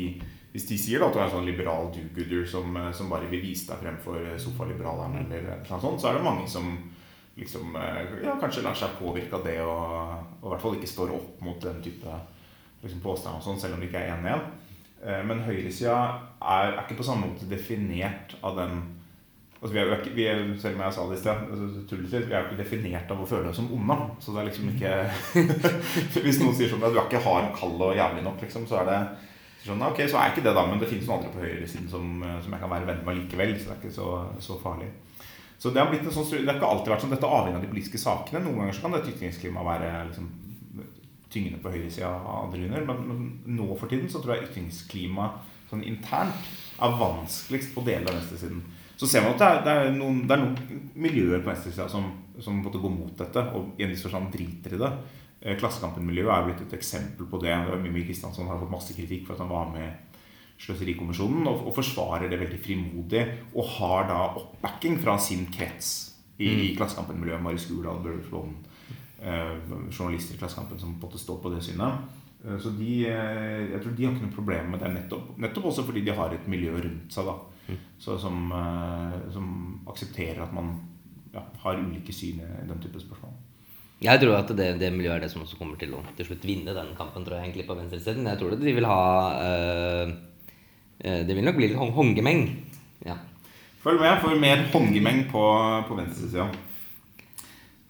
hvis 0.52 0.68
de 0.68 0.78
sier 0.78 1.00
da 1.00 1.08
at 1.08 1.12
du 1.12 1.18
er 1.18 1.24
en 1.26 1.30
sånn 1.34 1.44
liberal 1.50 1.90
do-gooder 1.92 2.46
som, 2.46 2.76
eh, 2.76 2.92
som 2.92 3.10
bare 3.10 3.28
vil 3.28 3.42
vise 3.42 3.66
deg 3.68 3.82
frem 3.82 3.98
for 4.00 4.16
sofaliberalerne, 4.38 5.26
eller 5.26 5.58
noe 5.68 5.80
sånt, 5.80 6.00
så 6.00 6.08
er 6.08 6.14
det 6.14 6.24
mange 6.24 6.48
som 6.48 6.70
liksom 7.36 7.76
eh, 7.76 8.24
ja, 8.24 8.38
kanskje 8.40 8.62
lar 8.64 8.74
seg 8.74 8.96
påvirke 8.98 9.34
av 9.34 9.44
det, 9.44 9.60
og, 9.60 10.24
og 10.42 10.46
i 10.46 10.52
hvert 10.54 10.62
fall 10.62 10.74
ikke 10.78 10.88
står 10.94 11.12
opp 11.14 11.42
mot 11.42 11.60
den 11.60 11.82
type 11.82 12.14
liksom, 12.82 13.00
påstander, 13.04 13.38
og 13.38 13.44
sånn, 13.44 13.60
selv 13.60 13.74
om 13.74 13.80
de 13.80 13.86
ikke 13.90 13.98
er 14.00 14.14
enige. 14.16 14.40
Eh, 15.04 15.22
Men 15.26 15.44
høyresida 15.44 15.98
er, 16.40 16.72
er 16.72 16.80
ikke 16.86 16.96
på 17.02 17.04
samme 17.06 17.26
måte 17.28 17.46
definert 17.50 18.34
av 18.42 18.56
den 18.56 18.80
altså, 19.60 19.72
vi 19.72 19.80
er, 19.80 19.86
jo 19.88 19.96
ikke, 19.98 20.12
vi 20.16 20.26
er, 20.30 20.42
Selv 20.62 20.78
om 20.78 20.84
jeg 20.84 20.96
sa 20.96 21.06
det 21.08 21.16
i 21.18 21.22
sted, 21.22 21.42
altså, 21.54 21.96
vi 21.98 22.18
er 22.18 22.36
jo 22.36 22.44
ikke 22.46 22.60
definert 22.62 23.14
av 23.14 23.22
å 23.22 23.28
føle 23.28 23.50
oss 23.50 23.60
som 23.60 23.70
onde. 23.74 23.96
Så 24.24 24.34
det 24.34 24.42
er 24.42 24.50
liksom 24.50 24.70
ikke 24.74 24.92
Hvis 26.26 26.40
noen 26.42 26.56
sier 26.58 26.70
sånn 26.72 26.84
at 26.86 26.94
du 26.94 27.00
er 27.00 27.08
ikke 27.08 27.24
hard, 27.26 27.50
kald 27.58 27.82
og 27.82 27.98
jævlig 27.98 28.24
nok, 28.26 28.40
liksom, 28.46 28.68
så 28.70 28.80
er 28.82 28.88
det 28.90 29.00
sånn, 29.66 29.84
ok, 29.84 30.00
så 30.08 30.20
er 30.20 30.32
ikke 30.32 30.46
det, 30.46 30.54
da, 30.56 30.64
men 30.64 30.80
det 30.80 30.88
finnes 30.88 31.08
noen 31.08 31.18
andre 31.18 31.34
på 31.34 31.44
høyresiden 31.44 31.90
som, 31.92 32.22
som 32.44 32.54
jeg 32.54 32.62
kan 32.62 32.72
være 32.72 32.88
venn 32.88 33.04
med 33.04 33.22
likevel. 33.22 33.54
Så 33.58 33.68
det 33.68 33.76
er 33.76 33.82
ikke 33.82 33.96
så, 33.98 34.10
så 34.44 34.58
farlig. 34.62 34.88
Så 35.58 35.72
det 35.74 35.82
har 35.82 35.90
blitt 35.90 36.06
en 36.06 36.14
sånn, 36.14 36.28
det 36.30 36.46
har 36.46 36.60
ikke 36.60 36.70
alltid 36.70 36.92
vært 36.92 37.04
sånn, 37.04 37.12
Dette 37.16 37.30
avhengig 37.38 37.58
av 37.58 37.64
de 37.64 37.72
politiske 37.72 38.00
sakene. 38.00 38.44
Noen 38.44 38.62
ganger 38.62 38.76
så 38.76 38.84
kan 38.84 38.94
dette 38.94 39.10
ytringsklimaet 39.10 39.66
være 39.66 39.90
liksom, 40.12 40.28
tyngende 41.34 41.60
på 41.62 41.72
høyresida 41.74 42.08
av 42.14 42.44
andre 42.44 42.62
grunner. 42.62 42.84
Men, 42.88 43.00
men 43.08 43.58
nå 43.58 43.66
for 43.74 43.90
tiden 43.90 44.10
så 44.12 44.22
tror 44.22 44.36
jeg 44.36 44.48
ytringsklimaet 44.48 45.54
sånn 45.68 45.84
internt 45.84 46.52
er 46.78 46.94
vanskeligst 47.00 47.74
på 47.74 47.84
deler 47.84 48.06
av 48.06 48.20
venstresiden. 48.20 48.62
Så 48.98 49.06
ser 49.06 49.22
man 49.22 49.36
at 49.36 49.38
det 49.38 49.48
er, 49.48 49.60
det 49.62 49.76
er, 49.76 49.92
noen, 49.94 50.24
det 50.26 50.34
er 50.34 50.42
noen 50.42 50.90
miljøer 50.98 51.42
på 51.44 51.52
venstresida 51.52 51.86
som, 51.90 52.08
som 52.42 52.58
går 52.66 52.90
mot 52.90 53.14
dette, 53.20 53.44
og 53.54 53.78
i 53.78 53.86
en 53.86 53.92
viss 53.92 54.02
forstand 54.02 54.32
driter 54.34 54.74
i 54.74 54.80
det. 54.82 54.90
Eh, 55.40 55.54
Klassekampen-miljøet 55.60 56.34
er 56.34 56.48
blitt 56.48 56.64
et 56.66 56.76
eksempel 56.80 57.28
på 57.30 57.38
det. 57.44 57.54
Mimmi 57.78 58.02
Kristiansson 58.08 58.50
har 58.50 58.58
fått 58.58 58.74
masse 58.74 58.96
kritikk 58.96 59.28
for 59.28 59.36
at 59.36 59.44
han 59.44 59.52
var 59.52 59.70
med 59.70 59.86
i 59.86 59.94
Sløserikommisjonen 60.58 61.46
og, 61.46 61.68
og 61.70 61.76
forsvarer 61.76 62.26
det 62.30 62.40
veldig 62.40 62.58
frimodig, 62.64 63.20
og 63.54 63.68
har 63.76 64.08
da 64.10 64.22
oppbacking 64.40 64.98
fra 64.98 65.14
sin 65.22 65.46
krets 65.54 65.92
i, 66.38 66.48
i 66.50 66.72
Klassekampen-miljøet. 66.78 67.42
Marius 67.44 67.68
Gurdal, 67.70 68.00
Bjørn 68.02 68.24
Flåen, 68.26 68.56
eh, 69.22 69.52
journalister 69.94 70.34
i 70.34 70.40
Klassekampen 70.40 70.80
som 70.82 70.96
måtte 70.98 71.22
stå 71.22 71.38
på 71.38 71.54
det 71.54 71.62
synet. 71.66 72.02
Eh, 72.42 72.58
Så 72.58 72.74
de, 72.74 72.90
eh, 73.06 73.70
jeg 73.76 73.80
tror 73.84 73.94
de 73.94 74.08
har 74.08 74.16
ikke 74.16 74.26
noe 74.26 74.34
problem 74.40 74.74
med 74.74 74.82
det, 74.82 74.90
nettopp, 74.96 75.30
nettopp 75.38 75.70
også 75.70 75.86
fordi 75.86 76.02
de 76.06 76.18
har 76.18 76.34
et 76.34 76.50
miljø 76.50 76.74
rundt 76.74 77.14
seg 77.14 77.30
da, 77.30 77.38
så, 77.98 78.16
som, 78.20 78.52
eh, 78.52 79.18
som 79.34 79.48
aksepterer 79.90 80.42
at 80.44 80.54
man 80.54 80.72
ja, 81.34 81.42
har 81.64 81.80
ulike 81.80 82.14
syn 82.14 82.40
i 82.40 82.66
den 82.68 82.80
type 82.82 83.00
spørsmål. 83.02 83.34
Jeg 84.02 84.20
tror 84.22 84.36
at 84.38 84.50
det, 84.54 84.68
det 84.78 84.92
miljøet 84.94 85.16
er 85.16 85.24
det 85.26 85.32
som 85.32 85.42
også 85.42 85.58
kommer 85.58 85.78
til 85.80 85.96
å 85.98 86.04
til 86.16 86.28
slutt 86.28 86.46
vinne 86.46 86.74
den 86.74 86.92
kampen, 86.98 87.24
tror 87.26 87.38
jeg 87.38 87.48
egentlig, 87.48 87.66
på 87.66 87.76
venstresiden. 87.78 88.28
Jeg 88.30 88.38
tror 88.38 88.54
at 88.54 88.62
de 88.62 88.74
vil 88.76 88.86
ha 88.86 89.02
øh, 89.42 90.12
Det 90.98 91.34
vil 91.34 91.44
nok 91.46 91.58
bli 91.58 91.72
litt 91.72 91.80
hong 91.80 91.90
hongemeng. 91.96 92.44
Ja. 93.06 93.18
Følg 93.82 94.00
med 94.02 94.22
for 94.22 94.38
mer 94.38 94.64
håndgemeng 94.72 95.24
på, 95.32 95.42
på 95.88 95.98
venstresida. 95.98 96.46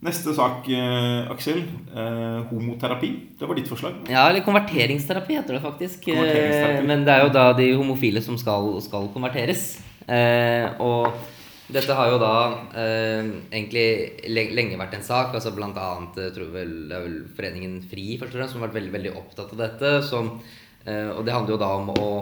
Neste 0.01 0.31
sak, 0.37 0.69
eh, 0.71 1.27
Aksel. 1.33 1.59
Eh, 1.91 2.45
homoterapi. 2.53 3.09
Det 3.39 3.49
var 3.49 3.57
ditt 3.59 3.67
forslag. 3.67 3.95
ja, 4.09 4.29
eller 4.29 4.45
konverteringsterapi 4.47 5.35
heter 5.35 5.55
det 5.57 5.63
faktisk. 5.65 6.07
Eh, 6.09 6.83
Men 6.87 7.05
det 7.05 7.15
er 7.17 7.25
jo 7.25 7.33
da 7.35 7.53
de 7.53 7.73
homofile 7.75 8.23
som 8.23 8.39
skal, 8.39 8.81
skal 8.81 9.09
konverteres. 9.13 9.81
Eh, 10.07 10.71
og 10.79 11.13
dette 11.69 11.93
har 11.93 12.13
jo 12.13 12.19
da 12.23 12.35
eh, 12.79 13.27
egentlig 13.51 14.23
lenge 14.55 14.79
vært 14.79 14.95
en 14.95 15.03
sak. 15.03 15.35
altså 15.35 15.51
Blant 15.57 15.77
annet 15.77 16.17
eh, 16.17 16.31
tror 16.31 16.53
vel, 16.55 16.89
det 16.89 16.95
er 16.97 17.03
vel 17.03 17.19
Foreningen 17.37 17.83
FRI 17.91 18.19
først 18.21 18.35
og 18.35 18.39
fremst, 18.39 18.53
som 18.55 18.63
har 18.63 18.69
vært 18.69 18.79
veldig, 18.79 18.93
veldig 18.95 19.17
opptatt 19.19 19.51
av 19.53 19.59
dette. 19.65 19.91
Som, 20.07 20.31
eh, 20.87 21.11
og 21.11 21.25
det 21.27 21.35
handler 21.35 21.57
jo 21.57 21.65
da 21.65 21.73
om 21.75 21.91
å 21.97 22.13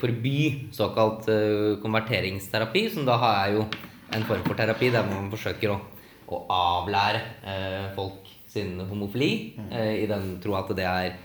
forby 0.00 0.70
såkalt 0.72 1.26
konverteringsterapi, 1.82 2.84
som 2.94 3.04
da 3.04 3.16
er 3.44 3.56
jo 3.56 3.64
en 4.14 4.22
form 4.24 4.44
for 4.46 4.54
terapi 4.56 4.88
der 4.94 5.04
man 5.10 5.26
forsøker 5.28 5.72
å, 5.74 5.80
å 6.28 6.42
avlære 6.52 7.20
eh, 7.46 7.86
folk 7.96 8.26
sin 8.50 8.78
homofili, 8.88 9.30
eh, 9.70 10.02
i 10.02 10.06
den 10.10 10.36
tro 10.42 10.56
at 10.58 10.70
det 10.76 10.86
er 10.88 11.16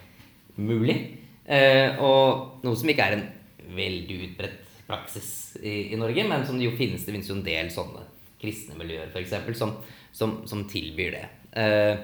mulig. 0.62 0.98
Eh, 1.46 1.98
og 2.04 2.64
noe 2.66 2.78
som 2.78 2.92
ikke 2.92 3.08
er 3.08 3.18
en 3.18 3.28
veldig 3.76 4.18
utbredt 4.28 4.80
praksis 4.88 5.58
i, 5.62 5.94
i 5.94 6.00
Norge, 6.00 6.26
men 6.28 6.46
som 6.46 6.58
det 6.60 6.68
jo 6.68 6.78
finnes. 6.78 7.06
Det 7.06 7.14
finnes 7.16 7.30
jo 7.30 7.38
en 7.40 7.46
del 7.46 7.72
sånne 7.72 8.04
kristne 8.42 8.76
miljøer 8.80 9.12
for 9.14 9.22
eksempel, 9.22 9.56
som, 9.56 9.78
som, 10.12 10.42
som 10.50 10.66
tilbyr 10.70 11.16
det. 11.18 11.28
Eh, 11.56 11.96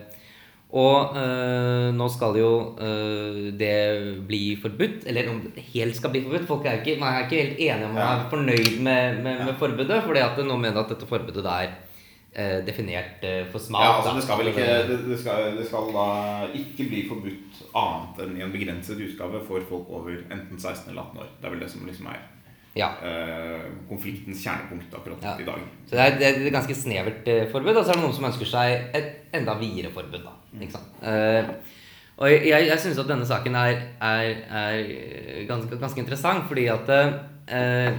Og 0.68 1.16
øh, 1.16 1.94
nå 1.96 2.10
skal 2.12 2.36
jo 2.36 2.75
øh, 2.84 3.54
det 3.56 4.25
bli 4.27 4.58
forbudt. 4.60 5.06
Eller 5.08 5.30
om 5.32 5.39
det 5.56 5.63
helt 5.74 5.96
skal 5.96 6.12
bli 6.12 6.24
forbudt. 6.25 6.48
Folk 6.48 6.66
er 6.68 6.82
ikke, 6.82 7.00
man 7.00 7.13
er 7.13 7.24
ikke 7.24 7.39
helt 7.39 7.60
enige 7.60 7.88
om 7.88 7.94
man 7.96 8.04
er 8.04 8.30
fornøyd 8.30 8.82
med, 8.84 9.22
med, 9.24 9.46
med 9.46 9.54
forbudet. 9.62 10.04
fordi 10.04 10.20
at 10.20 10.42
noen 10.44 10.62
mener 10.62 10.82
at 10.84 10.92
dette 10.92 11.08
forbudet 11.08 11.46
er 11.46 11.70
øh, 11.72 11.87
definert 12.67 13.24
øh, 13.25 13.44
for 13.51 13.60
smalt. 13.60 13.84
Ja, 13.86 13.96
altså 13.98 14.13
det 14.15 14.24
skal 14.27 14.38
vel 14.41 14.48
ikke 14.51 14.65
det, 15.10 15.20
skal, 15.20 15.58
det 15.58 15.65
skal 15.67 15.91
da 15.96 16.08
ikke 16.53 16.86
bli 16.91 17.03
forbudt 17.10 17.62
annet 17.75 18.20
enn 18.25 18.36
i 18.38 18.44
en 18.46 18.51
begrenset 18.53 19.00
utgave 19.08 19.41
for 19.48 19.65
folk 19.70 19.89
over 19.89 20.12
enten 20.32 20.60
16 20.60 20.89
eller 20.91 21.01
18 21.08 21.22
år. 21.24 21.29
Det 21.41 21.50
er 21.50 21.56
vel 21.56 21.63
det 21.65 21.72
som 21.74 21.86
liksom 21.89 22.12
er 22.13 22.20
Ja. 22.77 22.91
eh, 23.01 23.63
konfliktens 23.89 24.44
kjernepunkt 24.46 24.94
akkurat 24.94 25.24
Ja. 25.24 25.34
i 25.41 25.46
dag. 25.48 25.63
Så 25.89 25.96
det 25.96 26.03
er, 26.03 26.17
det 26.20 26.27
er 26.27 26.46
et 26.46 26.53
ganske 26.53 26.75
snevert 26.77 27.27
eh, 27.27 27.48
forbud, 27.51 27.74
og 27.75 27.86
så 27.86 27.89
er 27.91 27.98
det 27.98 28.03
noen 28.03 28.13
som 28.13 28.25
ønsker 28.29 28.46
seg 28.46 28.96
et 29.00 29.08
enda 29.34 29.56
videre 29.58 29.89
forbud. 29.96 30.22
Da, 30.27 30.36
ikke 30.62 30.75
sant? 30.77 31.01
Eh, 31.01 31.50
og 32.17 32.29
jeg, 32.32 32.67
jeg 32.67 32.79
syns 32.82 32.98
at 33.01 33.10
denne 33.10 33.25
saken 33.29 33.56
er, 33.56 33.82
er, 34.01 34.29
er 34.62 35.44
ganske, 35.50 35.77
ganske 35.82 36.00
interessant, 36.01 36.46
fordi 36.50 36.67
at 36.74 36.89
eh, 36.94 37.94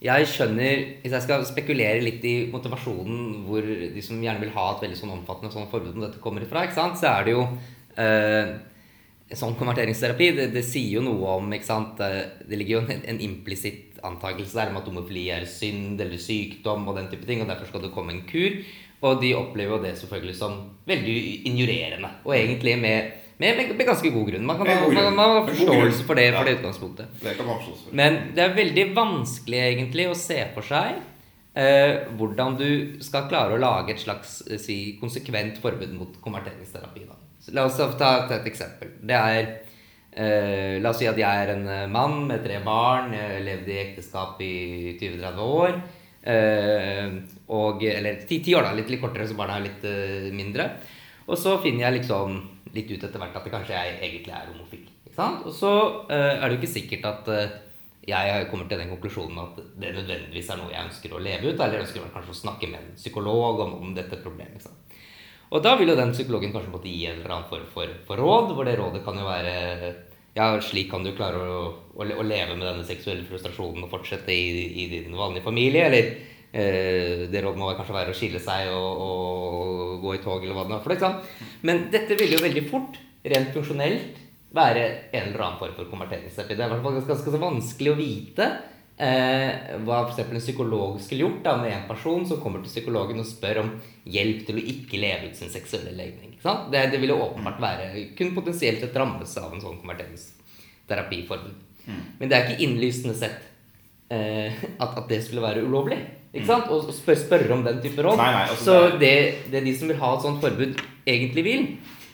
jeg 0.00 0.28
skjønner 0.32 0.82
Hvis 1.02 1.12
jeg 1.12 1.24
skal 1.26 1.44
spekulere 1.48 2.00
litt 2.04 2.24
i 2.24 2.34
motivasjonen 2.52 3.44
hvor 3.46 3.66
de 3.66 4.02
som 4.04 4.22
gjerne 4.22 4.40
vil 4.40 4.54
ha 4.54 4.66
et 4.72 4.86
veldig 4.86 4.98
sånn 4.98 5.14
omfattende 5.18 5.52
sånn 5.52 5.68
forbud 5.72 5.94
om 5.98 6.06
dette 6.06 6.22
kommer 6.24 6.44
ifra, 6.46 6.64
ikke 6.64 6.78
sant? 6.78 6.98
så 7.00 7.12
er 7.12 7.28
det 7.28 7.36
jo 7.36 7.44
eh, 8.00 8.54
Sånn 9.30 9.54
konverteringsterapi, 9.54 10.32
det, 10.34 10.48
det 10.50 10.64
sier 10.66 10.96
jo 10.96 11.04
noe 11.06 11.36
om 11.38 11.52
ikke 11.54 11.68
sant? 11.68 12.00
eh, 12.02 12.24
Det 12.48 12.58
ligger 12.58 12.80
jo 12.80 12.82
en, 12.96 13.04
en 13.12 13.20
implisitt 13.22 14.00
antakelse 14.02 14.56
der 14.56 14.72
om 14.72 14.80
at 14.80 14.88
homofili 14.88 15.28
er 15.30 15.44
synd 15.46 16.00
eller 16.02 16.18
sykdom 16.18 16.88
og 16.88 16.96
den 16.96 17.10
type 17.12 17.28
ting, 17.28 17.42
og 17.44 17.50
derfor 17.52 17.68
skal 17.68 17.84
det 17.84 17.92
komme 17.94 18.16
en 18.16 18.24
kur. 18.26 18.56
Og 19.06 19.20
de 19.22 19.30
opplever 19.36 19.76
jo 19.76 19.82
det 19.84 19.92
selvfølgelig 20.00 20.34
som 20.36 20.56
veldig 20.88 21.16
injurerende, 21.48 22.10
og 22.24 22.34
egentlig 22.36 22.74
med, 22.80 23.12
med, 23.40 23.56
med, 23.56 23.70
med 23.76 23.86
ganske 23.88 24.10
god 24.12 24.26
grunn. 24.28 24.46
Man 24.46 24.58
kan 24.60 24.68
ha, 24.68 24.88
man, 24.92 25.14
man 25.16 25.30
har 25.34 25.46
forståelse 25.48 26.04
for 26.04 26.18
det, 26.20 26.26
for 26.36 26.48
det 26.48 26.58
utgangspunktet. 26.58 27.14
Det 27.22 27.36
kan 27.38 27.48
man 27.48 27.62
for. 27.64 27.94
Men 27.96 28.18
det 28.36 28.44
er 28.44 28.58
veldig 28.58 28.84
vanskelig 28.96 29.62
egentlig 29.64 30.10
å 30.10 30.18
se 30.18 30.42
for 30.54 30.66
seg 30.66 30.98
eh, 31.54 32.10
hvordan 32.20 32.58
du 32.60 32.68
skal 33.04 33.30
klare 33.30 33.56
å 33.56 33.62
lage 33.62 33.94
et 33.94 34.02
slags 34.02 34.40
eh, 34.46 34.60
si, 34.60 34.78
konsekvent 35.00 35.60
forbud 35.62 35.96
mot 35.96 36.20
konverteringsterapi. 36.20 37.06
Da. 37.08 37.16
Så 37.40 37.56
la 37.56 37.64
oss 37.64 37.80
ta, 37.98 38.12
et 38.28 38.50
eksempel. 38.50 38.92
Det 39.00 39.16
er 39.16 39.40
eh, 40.12 40.76
La 40.82 40.92
oss 40.92 41.00
si 41.00 41.08
at 41.08 41.18
jeg 41.18 41.44
er 41.46 41.54
en 41.54 41.66
eh, 41.68 41.88
mann 41.88 42.26
med 42.28 42.44
tre 42.44 42.60
barn, 42.64 43.14
jeg 43.16 43.24
har 43.38 43.48
levd 43.48 43.72
i 43.72 43.80
ekteskap 43.86 44.44
i 44.44 44.54
20-30 45.00 45.42
år. 45.64 45.82
Eh, 46.20 47.18
og, 47.56 47.84
eller 47.88 48.20
ti, 48.28 48.42
ti 48.44 48.54
år, 48.54 48.68
da. 48.68 48.76
Litt, 48.76 48.92
litt 48.92 49.00
kortere, 49.02 49.28
så 49.28 49.38
barna 49.38 49.56
er 49.58 49.70
litt 49.70 49.88
eh, 49.88 50.32
mindre. 50.36 50.74
Og 51.30 51.38
så 51.38 51.56
finner 51.62 51.86
jeg 51.86 52.02
liksom 52.02 52.40
litt 52.74 52.90
ut 52.90 53.02
etter 53.02 53.22
hvert 53.22 53.36
at 53.36 53.46
det 53.46 53.52
kanskje 53.54 53.76
jeg 53.76 53.96
egentlig 53.98 54.34
er 54.36 54.50
homofil. 54.52 54.86
Ikke 55.06 55.16
sant? 55.16 55.44
Og 55.48 55.54
så 55.56 55.72
eh, 56.12 56.36
er 56.36 56.44
det 56.44 56.56
jo 56.56 56.60
ikke 56.60 56.72
sikkert 56.74 57.08
at 57.10 57.30
eh, 57.34 57.56
jeg 58.10 58.46
kommer 58.50 58.68
til 58.68 58.80
den 58.80 58.92
konklusjonen 58.94 59.40
at 59.42 59.58
det 59.80 59.94
nødvendigvis 59.96 60.50
er 60.50 60.60
noe 60.60 60.72
jeg 60.72 60.86
ønsker 60.88 61.14
å 61.14 61.22
leve 61.22 61.50
ut, 61.50 61.58
eller 61.60 61.84
ønsker 61.84 62.12
kanskje 62.14 62.36
å 62.36 62.42
snakke 62.42 62.70
med 62.70 62.80
en 62.80 62.94
psykolog 62.98 63.64
om, 63.66 63.74
om 63.84 63.96
dette 63.96 64.20
problemet. 64.22 64.58
Ikke 64.58 64.68
sant? 64.68 64.76
Og 65.50 65.64
da 65.66 65.74
vil 65.78 65.90
jo 65.90 65.98
den 65.98 66.14
psykologen 66.14 66.52
kanskje 66.54 66.70
måtte 66.70 66.90
gi 66.90 67.08
en 67.10 67.18
eller 67.18 67.34
annen 67.34 67.50
form 67.50 67.66
for, 67.74 67.98
for 68.06 68.22
råd, 68.22 68.52
hvor 68.54 68.68
det 68.68 68.76
rådet 68.78 69.02
kan 69.06 69.18
jo 69.18 69.26
være 69.26 69.54
ja, 70.36 70.52
slik 70.62 70.92
kan 70.92 71.02
du 71.02 71.10
klare 71.16 71.40
å, 71.42 71.62
å, 71.90 72.04
å 72.06 72.24
leve 72.26 72.54
med 72.54 72.68
denne 72.68 72.86
seksuelle 72.86 73.26
frustrasjonen 73.26 73.86
og 73.86 73.90
fortsette 73.90 74.30
i, 74.30 74.62
i 74.84 74.84
din 74.92 75.16
vanlige 75.18 75.46
familie, 75.48 75.88
eller 75.88 76.12
det 76.50 77.42
rådet 77.44 77.60
må 77.60 77.68
kanskje 77.78 77.94
være 77.94 78.10
å 78.10 78.16
skille 78.18 78.40
seg 78.42 78.72
og, 78.74 79.04
og 79.04 80.00
gå 80.02 80.16
i 80.16 80.22
tog, 80.24 80.42
eller 80.42 80.56
hva 80.56 80.64
det 80.66 80.72
nå 80.72 80.78
er 80.80 80.82
for 80.86 80.94
noe. 80.96 81.38
Men 81.68 81.84
dette 81.92 82.16
ville 82.18 82.34
jo 82.34 82.42
veldig 82.42 82.64
fort, 82.72 82.98
rent 83.22 83.52
funksjonelt, 83.54 84.18
være 84.50 84.82
en 85.14 85.28
eller 85.28 85.44
annen 85.44 85.60
form 85.60 85.76
for 85.76 85.90
konverteringsterapi. 85.92 86.56
Det 86.56 86.64
er 86.64 86.68
i 86.68 86.74
hvert 86.74 86.84
fall 86.84 86.96
ganske, 86.98 87.14
ganske 87.14 87.42
vanskelig 87.44 87.92
å 87.92 87.98
vite 88.00 88.48
eh, 89.00 89.76
hva 89.86 90.00
eksempel 90.08 90.38
en 90.38 90.44
psykolog 90.44 90.98
skulle 91.02 91.24
gjort 91.24 91.44
da, 91.46 91.56
med 91.60 91.74
en 91.76 91.86
person 91.88 92.26
som 92.26 92.40
kommer 92.42 92.64
til 92.64 92.74
psykologen 92.74 93.22
og 93.22 93.28
spør 93.28 93.62
om 93.64 93.72
hjelp 94.10 94.44
til 94.48 94.58
å 94.58 94.66
ikke 94.74 95.00
leve 95.00 95.30
ut 95.30 95.38
sin 95.38 95.52
seksuelle 95.52 95.94
legning. 95.94 96.34
Det, 96.42 96.82
det 96.92 97.00
ville 97.00 97.14
åpenbart 97.16 97.60
være 97.62 98.06
kun 98.18 98.34
potensielt 98.36 98.82
et 98.86 98.96
rammes 98.96 99.36
av 99.38 99.54
en 99.54 99.62
sånn 99.62 99.80
konverteringsterapiforbud. 99.82 101.66
Men 102.18 102.30
det 102.30 102.36
er 102.36 102.48
ikke 102.48 102.64
innlysende 102.66 103.14
sett 103.18 103.46
eh, 104.12 104.50
at, 104.78 104.90
at 104.98 105.06
det 105.10 105.22
skulle 105.26 105.44
være 105.44 105.62
ulovlig. 105.66 106.00
Ikke 106.34 106.46
sant? 106.46 106.68
Og 106.70 106.88
og 106.88 106.94
spør, 106.94 107.16
spørre 107.18 107.52
om 107.56 107.64
den 107.66 107.80
type 107.82 108.02
råd. 108.06 108.16
Nei, 108.20 108.32
nei, 108.32 108.42
altså 108.48 108.64
Så 108.64 108.98
det- 108.98 109.50
det, 109.50 109.64
de 109.64 109.74
som 109.76 109.88
vil 109.88 109.96
ha 109.98 110.14
et 110.16 110.22
sånt 110.22 110.40
forbud, 110.40 110.76
egentlig 111.06 111.44
vil, 111.44 111.64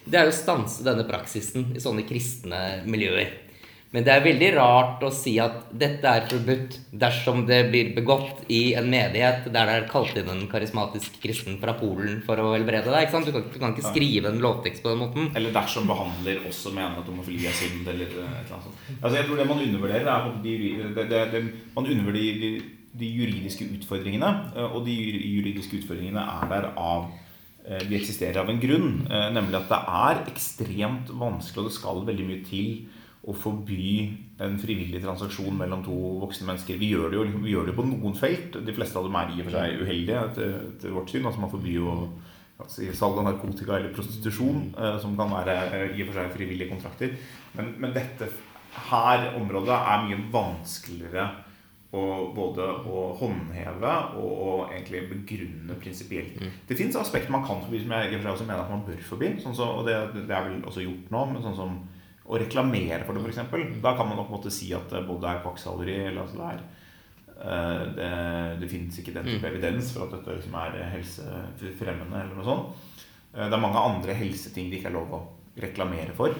det 0.09 0.15
er 0.21 0.25
jo 0.25 0.31
å 0.31 0.43
stanse 0.45 0.85
denne 0.85 1.05
praksisen 1.09 1.73
i 1.77 1.81
sånne 1.83 2.07
kristne 2.09 2.85
miljøer. 2.87 3.29
Men 3.93 4.03
det 4.05 4.13
er 4.13 4.21
veldig 4.21 4.49
rart 4.57 5.01
å 5.07 5.13
si 5.15 5.39
at 5.39 5.71
dette 5.73 6.05
er 6.05 6.27
forbudt 6.29 6.75
dersom 6.93 7.47
det 7.47 7.71
blir 7.71 7.95
begått 7.95 8.43
i 8.51 8.75
en 8.75 8.91
menighet 8.91 9.45
der 9.53 9.65
det 9.71 9.75
er 9.77 9.89
kalt 9.89 10.17
inn 10.19 10.29
en 10.29 10.49
karismatisk 10.49 11.21
kristen 11.23 11.59
fra 11.61 11.73
Polen 11.79 12.21
for 12.27 12.37
å 12.37 12.51
helbrede 12.57 12.91
deg. 12.91 13.07
ikke 13.07 13.11
sant? 13.13 13.27
Du 13.27 13.33
kan, 13.33 13.45
du 13.53 13.59
kan 13.59 13.73
ikke 13.75 13.87
skrive 13.95 14.27
en 14.33 14.41
lovtekst 14.43 14.83
på 14.83 14.91
den 14.91 14.99
måten. 14.99 15.31
Eller 15.37 15.53
dersom 15.55 15.87
behandler 15.87 16.43
også 16.49 16.75
mener 16.75 16.99
at 16.99 17.07
homofili 17.07 17.47
er 17.47 17.53
synd, 17.57 17.87
eller 17.89 18.05
eh, 18.11 18.27
et 18.43 18.51
eller 18.51 18.59
annet 18.59 18.67
sånt. 18.67 18.77
Altså, 19.01 19.17
jeg 19.17 19.27
tror 19.27 19.37
det 19.37 19.47
man 19.47 19.59
undervurderer, 19.69 20.07
er 20.07 20.29
at 20.35 20.43
de, 20.43 20.57
det, 20.99 21.09
det, 21.09 21.23
det, 21.33 21.43
man 21.77 21.87
undervurderer 21.87 22.63
de, 22.99 23.09
juridiske 23.21 23.69
utfordringene. 23.77 24.29
eh, 24.57 24.75
Og 24.75 24.85
de 24.87 24.95
juridiske 24.95 25.81
utfordringene 25.81 26.23
er 26.23 26.51
der 26.53 26.69
av 26.77 27.11
eh, 27.67 27.83
De 27.89 27.97
eksisterer 27.97 28.39
av 28.43 28.51
en 28.51 28.61
grunn, 28.61 29.07
eh, 29.11 29.31
nemlig 29.35 29.59
at 29.61 29.73
det 29.73 29.81
er 30.03 30.23
ekstremt 30.33 31.11
vanskelig, 31.11 31.65
og 31.65 31.69
det 31.71 31.77
skal 31.79 32.07
veldig 32.07 32.29
mye 32.29 32.45
til 32.47 32.87
å 33.27 33.35
forby 33.35 34.13
en 34.39 34.55
frivillig 34.63 35.01
transaksjon 35.03 35.57
mellom 35.59 35.83
to 35.83 35.97
voksne 36.23 36.47
mennesker. 36.47 36.79
Vi 36.79 36.93
gjør 36.93 37.11
det 37.11 37.19
jo 37.19 37.25
vi 37.43 37.51
gjør 37.51 37.67
det 37.67 37.75
på 37.75 37.87
noen 37.89 38.15
felt. 38.15 38.55
De 38.63 38.75
fleste 38.77 39.01
av 39.01 39.09
dem 39.09 39.19
er 39.19 39.33
i 39.33 39.41
og 39.41 39.49
for 39.49 39.57
seg 39.57 39.81
uheldige 39.83 40.21
etter, 40.29 40.93
vårt 40.95 41.11
syn. 41.11 41.27
Altså 41.27 41.43
Man 41.43 41.51
forbyr 41.51 41.75
jo 41.75 41.95
altså, 42.63 42.87
salg 42.95 43.19
av 43.19 43.27
narkotika 43.27 43.81
eller 43.81 43.97
prostitusjon, 43.97 44.69
som 45.03 45.17
kan 45.19 45.35
være 45.35 45.57
i 45.97 46.05
og 46.05 46.13
for 46.13 46.21
seg 46.21 46.37
frivillige 46.37 46.71
kontrakter. 46.71 47.17
Men, 47.59 47.75
men 47.83 47.97
dette 47.97 48.31
her 48.93 49.27
området 49.41 49.75
er 49.75 50.07
mye 50.07 50.23
vanskeligere 50.31 51.27
å 51.97 52.07
både 52.37 52.65
å 52.87 53.03
håndheve 53.19 53.93
og 54.21 54.33
å 54.47 54.53
egentlig 54.71 55.03
begrunne 55.11 55.77
prinsipielt. 55.81 56.39
Det 56.69 56.77
fins 56.79 56.97
aspekter 57.01 57.33
man 57.35 57.45
kan 57.47 57.61
forby, 57.65 57.81
som 57.83 57.95
jeg 57.97 58.21
og 58.21 58.33
også 58.35 58.47
mener 58.49 58.63
at 58.65 58.71
man 58.73 58.85
bør 58.87 59.01
forby. 59.09 59.33
Sånn 59.43 59.57
så, 59.57 59.69
og 59.81 59.87
det, 59.89 59.97
det 60.19 60.31
er 60.37 60.49
vel 60.51 60.63
også 60.69 60.85
gjort 60.85 61.13
nå. 61.15 61.25
Men 61.33 61.43
sånn 61.45 61.57
som 61.59 61.77
å 62.27 62.41
reklamere 62.43 63.05
for 63.07 63.15
det, 63.15 63.23
f.eks. 63.23 63.79
Da 63.85 63.93
kan 63.97 64.09
man 64.11 64.19
nok 64.19 64.33
måtte 64.35 64.51
si 64.51 64.73
at 64.75 64.91
det 64.91 65.05
både 65.07 65.31
er 65.31 65.43
kvakksalveri 65.45 65.97
eller 66.09 66.25
altså 66.25 66.41
det 66.41 66.49
er 66.51 66.65
eh, 67.37 67.85
det, 67.99 68.11
det 68.63 68.71
finnes 68.73 68.99
ikke 68.99 69.15
den 69.15 69.29
type 69.31 69.47
evidens 69.53 69.93
for 69.95 70.07
at 70.09 70.17
dette 70.17 70.35
liksom 70.41 70.57
er 70.59 70.81
helsefremmende 70.97 72.25
eller 72.25 72.35
noe 72.41 72.49
sånt. 72.49 72.93
Eh, 73.37 73.47
Det 73.47 73.55
er 73.55 73.63
mange 73.63 73.79
andre 73.93 74.17
helseting 74.19 74.71
det 74.73 74.81
ikke 74.81 74.91
er 74.91 74.99
lov 74.99 75.15
å 75.15 75.23
reklamere 75.63 76.13
for. 76.19 76.35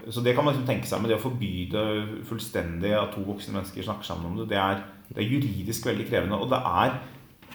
Eh, 0.00 0.10
Så 0.10 0.20
det 0.20 0.34
kan 0.34 0.44
man 0.44 0.54
liksom 0.54 0.68
tenke 0.68 0.88
seg, 0.88 1.00
men 1.00 1.10
det 1.10 1.18
å 1.18 1.22
forby 1.22 1.68
det 1.72 1.86
fullstendig 2.28 2.92
at 2.96 3.14
to 3.14 3.24
voksne 3.26 3.56
mennesker 3.58 3.86
snakker 3.86 4.06
sammen 4.06 4.32
om 4.32 4.36
det, 4.40 4.50
det 4.52 4.58
er, 4.60 4.84
det 5.10 5.22
er 5.22 5.32
juridisk 5.32 5.86
veldig 5.86 6.08
krevende. 6.08 6.38
Og 6.40 6.50
det 6.50 6.60
er 6.60 6.98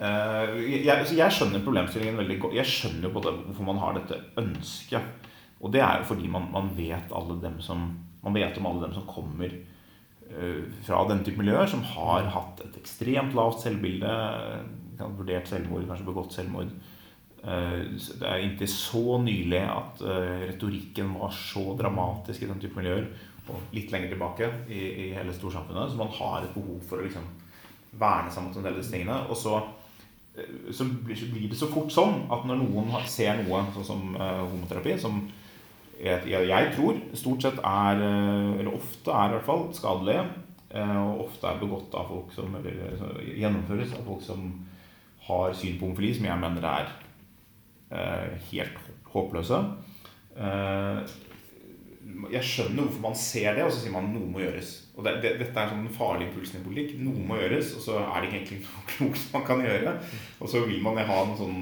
uh, 0.01 0.55
jeg, 0.61 1.05
jeg 1.17 1.35
skjønner 1.37 1.63
problemstillingen 1.65 2.19
veldig 2.19 2.39
godt. 2.39 2.57
Jeg 2.57 2.71
skjønner 2.71 3.07
jo 3.07 3.13
både 3.15 3.35
hvorfor 3.45 3.69
man 3.69 3.79
har 3.83 3.95
dette 3.99 4.19
ønsket. 4.41 5.29
Og 5.63 5.71
det 5.71 5.81
er 5.81 6.01
jo 6.01 6.09
fordi 6.11 6.27
man, 6.27 6.49
man 6.51 6.73
vet 6.77 7.13
alle 7.15 7.39
dem 7.41 7.61
som 7.63 7.93
Man 8.25 8.33
vet 8.33 8.57
om 8.57 8.65
alle 8.65 8.87
dem 8.87 8.93
som 8.95 9.03
kommer 9.05 9.51
uh, 9.53 10.61
fra 10.81 11.03
den 11.11 11.19
type 11.23 11.37
miljøer, 11.37 11.67
som 11.69 11.83
har 11.85 12.25
hatt 12.33 12.63
et 12.65 12.79
ekstremt 12.79 13.35
lavt 13.37 13.61
selvbilde, 13.61 14.13
vurdert 14.97 15.45
selvmord, 15.45 15.85
kanskje 15.85 16.07
begått 16.07 16.33
selvmord. 16.33 16.71
Eh, 17.45 17.79
Det 18.19 18.25
er 18.25 18.43
inntil 18.43 18.69
så 18.71 19.19
nylig 19.21 19.61
at 19.61 20.01
eh, 20.01 20.49
retorikken 20.49 21.13
var 21.19 21.33
så 21.35 21.75
dramatisk 21.77 22.41
i 22.41 22.49
den 22.49 22.61
type 22.61 22.77
miljøer, 22.79 23.07
og 23.45 23.75
litt 23.77 23.91
lenger 23.93 24.15
tilbake 24.15 24.49
i, 24.73 24.81
i 25.05 25.09
hele 25.13 25.33
storsamfunnet, 25.33 25.91
så 25.91 25.99
man 25.99 26.13
har 26.17 26.41
et 26.41 26.55
behov 26.55 26.79
for 26.89 26.97
å 26.97 27.05
liksom 27.05 27.25
verne 27.95 28.31
seg 28.33 28.47
mot 28.47 28.57
en 28.57 28.65
del 28.65 28.73
av 28.73 28.79
disse 28.81 28.95
tingene. 28.95 29.19
Og 29.29 29.37
så, 29.37 29.59
eh, 30.35 30.71
så 30.73 30.87
blir 30.89 31.49
det 31.51 31.59
så 31.59 31.69
fort 31.69 31.93
sånn 31.93 32.23
at 32.33 32.47
når 32.49 32.63
noen 32.63 32.95
ser 33.05 33.43
noe 33.43 33.67
sånn 33.75 33.89
som 33.93 34.15
homoterapi, 34.17 34.97
som 34.99 35.21
jeg, 35.95 36.25
jeg, 36.27 36.71
tror 36.75 36.97
stort 37.15 37.45
sett 37.45 37.61
er, 37.63 38.01
eller 38.01 38.73
ofte 38.73 39.13
er 39.15 39.29
i 39.29 39.37
hvert 39.37 39.47
fall, 39.47 39.63
skadelige, 39.77 40.25
eh, 40.75 40.97
og 40.97 41.27
ofte 41.29 41.47
er 41.49 41.61
begått 41.61 41.95
av 41.97 42.09
folk 42.09 42.33
som, 42.35 42.55
eller 42.59 43.23
gjennomføres 43.31 43.95
av 43.95 44.05
folk 44.09 44.23
som 44.25 44.47
har 45.29 45.55
syn 45.57 45.79
på 45.79 45.87
homofili, 45.87 46.13
som 46.17 46.27
jeg 46.27 46.41
mener 46.41 46.67
er 46.69 46.89
eh, 46.89 47.04
helt 48.51 48.91
håpløse. 49.13 49.61
Eh, 50.35 51.15
jeg 52.31 52.45
skjønner 52.45 52.85
hvorfor 52.85 53.01
man 53.07 53.17
ser 53.17 53.55
det, 53.57 53.65
og 53.65 53.73
så 53.73 53.81
sier 53.81 53.93
man 53.95 54.11
noe 54.13 54.29
må 54.29 54.43
gjøres. 54.43 54.75
Og 54.95 55.07
det, 55.07 55.17
det, 55.23 55.33
Dette 55.41 55.61
er 55.61 55.71
sånn 55.71 55.89
farlig 55.95 56.29
impulsen 56.29 56.61
i 56.61 56.65
politikk. 56.65 56.95
Noe 57.01 57.25
må 57.27 57.39
gjøres, 57.39 57.73
og 57.77 57.83
så 57.87 57.97
er 58.03 58.21
det 58.21 58.29
ikke 58.29 58.39
egentlig 58.41 58.61
noe 58.67 58.87
klokt 58.93 59.33
man 59.33 59.45
kan 59.47 59.65
gjøre. 59.65 59.97
Og 60.39 60.51
så 60.51 60.63
vil 60.67 60.81
man 60.85 61.01
ha 61.01 61.19
en 61.23 61.37
sånn 61.39 61.59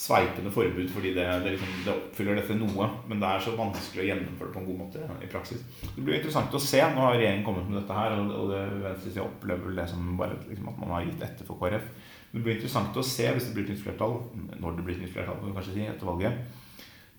sveipende 0.00 0.48
forbud 0.48 0.86
fordi 0.88 1.10
det, 1.12 1.26
det, 1.44 1.50
liksom, 1.52 1.72
det, 1.84 1.92
oppfyller 1.92 2.38
dette 2.40 2.56
noe. 2.56 2.86
Men 3.10 3.20
det 3.20 3.28
er 3.28 3.44
så 3.44 3.52
vanskelig 3.58 4.04
å 4.04 4.06
gjennomføre 4.08 4.48
det 4.48 4.56
på 4.56 4.62
en 4.62 4.70
god 4.70 4.78
måte 4.80 5.08
i 5.20 5.28
praksis. 5.34 5.66
Det 5.82 6.06
blir 6.06 6.16
interessant 6.16 6.56
å 6.56 6.62
se. 6.62 6.80
Nå 6.80 7.04
har 7.04 7.18
regjeringen 7.18 7.44
kommet 7.46 7.68
med 7.68 7.82
dette 7.82 7.98
her, 7.98 8.16
og 8.16 8.54
det 8.54 8.62
venstresida 8.86 9.26
opplever 9.26 9.76
det 9.76 9.86
som 9.92 10.14
bare 10.20 10.40
liksom, 10.46 10.72
at 10.72 10.80
man 10.80 10.96
har 10.96 11.04
gitt 11.04 11.28
etter 11.28 11.48
for 11.48 11.60
KrF. 11.60 11.92
Det 12.30 12.38
blir 12.38 12.56
interessant 12.56 12.96
å 12.96 13.02
se 13.02 13.26
hvis 13.26 13.48
det 13.48 13.54
blir 13.56 13.66
et 13.66 13.74
nytt 13.74 13.82
flertall, 13.82 14.20
når 14.62 14.76
det 14.76 14.86
blir 14.86 14.96
et 14.96 15.04
nytt 15.04 15.14
flertall, 15.14 15.52
kanskje 15.56 15.74
si, 15.74 15.86
etter 15.90 16.06
valget, 16.06 16.58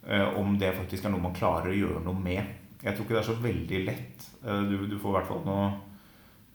eh, 0.08 0.28
om 0.40 0.56
det 0.60 0.72
faktisk 0.78 1.06
er 1.06 1.14
noe 1.14 1.26
man 1.26 1.36
klarer 1.36 1.74
å 1.74 1.78
gjøre 1.78 2.04
noe 2.06 2.16
med. 2.16 2.58
Jeg 2.82 2.96
tror 2.96 3.06
ikke 3.06 3.18
det 3.18 3.22
er 3.22 3.30
så 3.30 3.40
veldig 3.44 3.82
lett. 3.90 4.28
Eh, 4.46 4.62
du, 4.70 4.76
du 4.88 4.98
får 4.98 5.12
i 5.12 5.18
hvert 5.20 5.32
fall 5.34 5.48
noe 5.48 5.72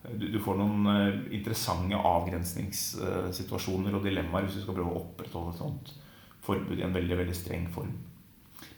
du, 0.06 0.38
får 0.38 0.54
noen 0.54 0.86
uh, 0.86 1.14
interessante 1.34 1.98
avgrensningssituasjoner 1.98 3.96
og 3.96 4.04
dilemmaer 4.04 4.44
hvis 4.46 4.60
du 4.60 4.62
skal 4.62 4.76
prøve 4.76 4.92
å 4.92 5.00
opprettholde 5.00 5.50
et 5.50 5.58
sånt 5.58 5.94
forbud 6.46 6.78
i 6.78 6.84
en 6.86 6.94
veldig 6.94 7.16
veldig 7.18 7.34
streng 7.34 7.64
form. 7.74 7.90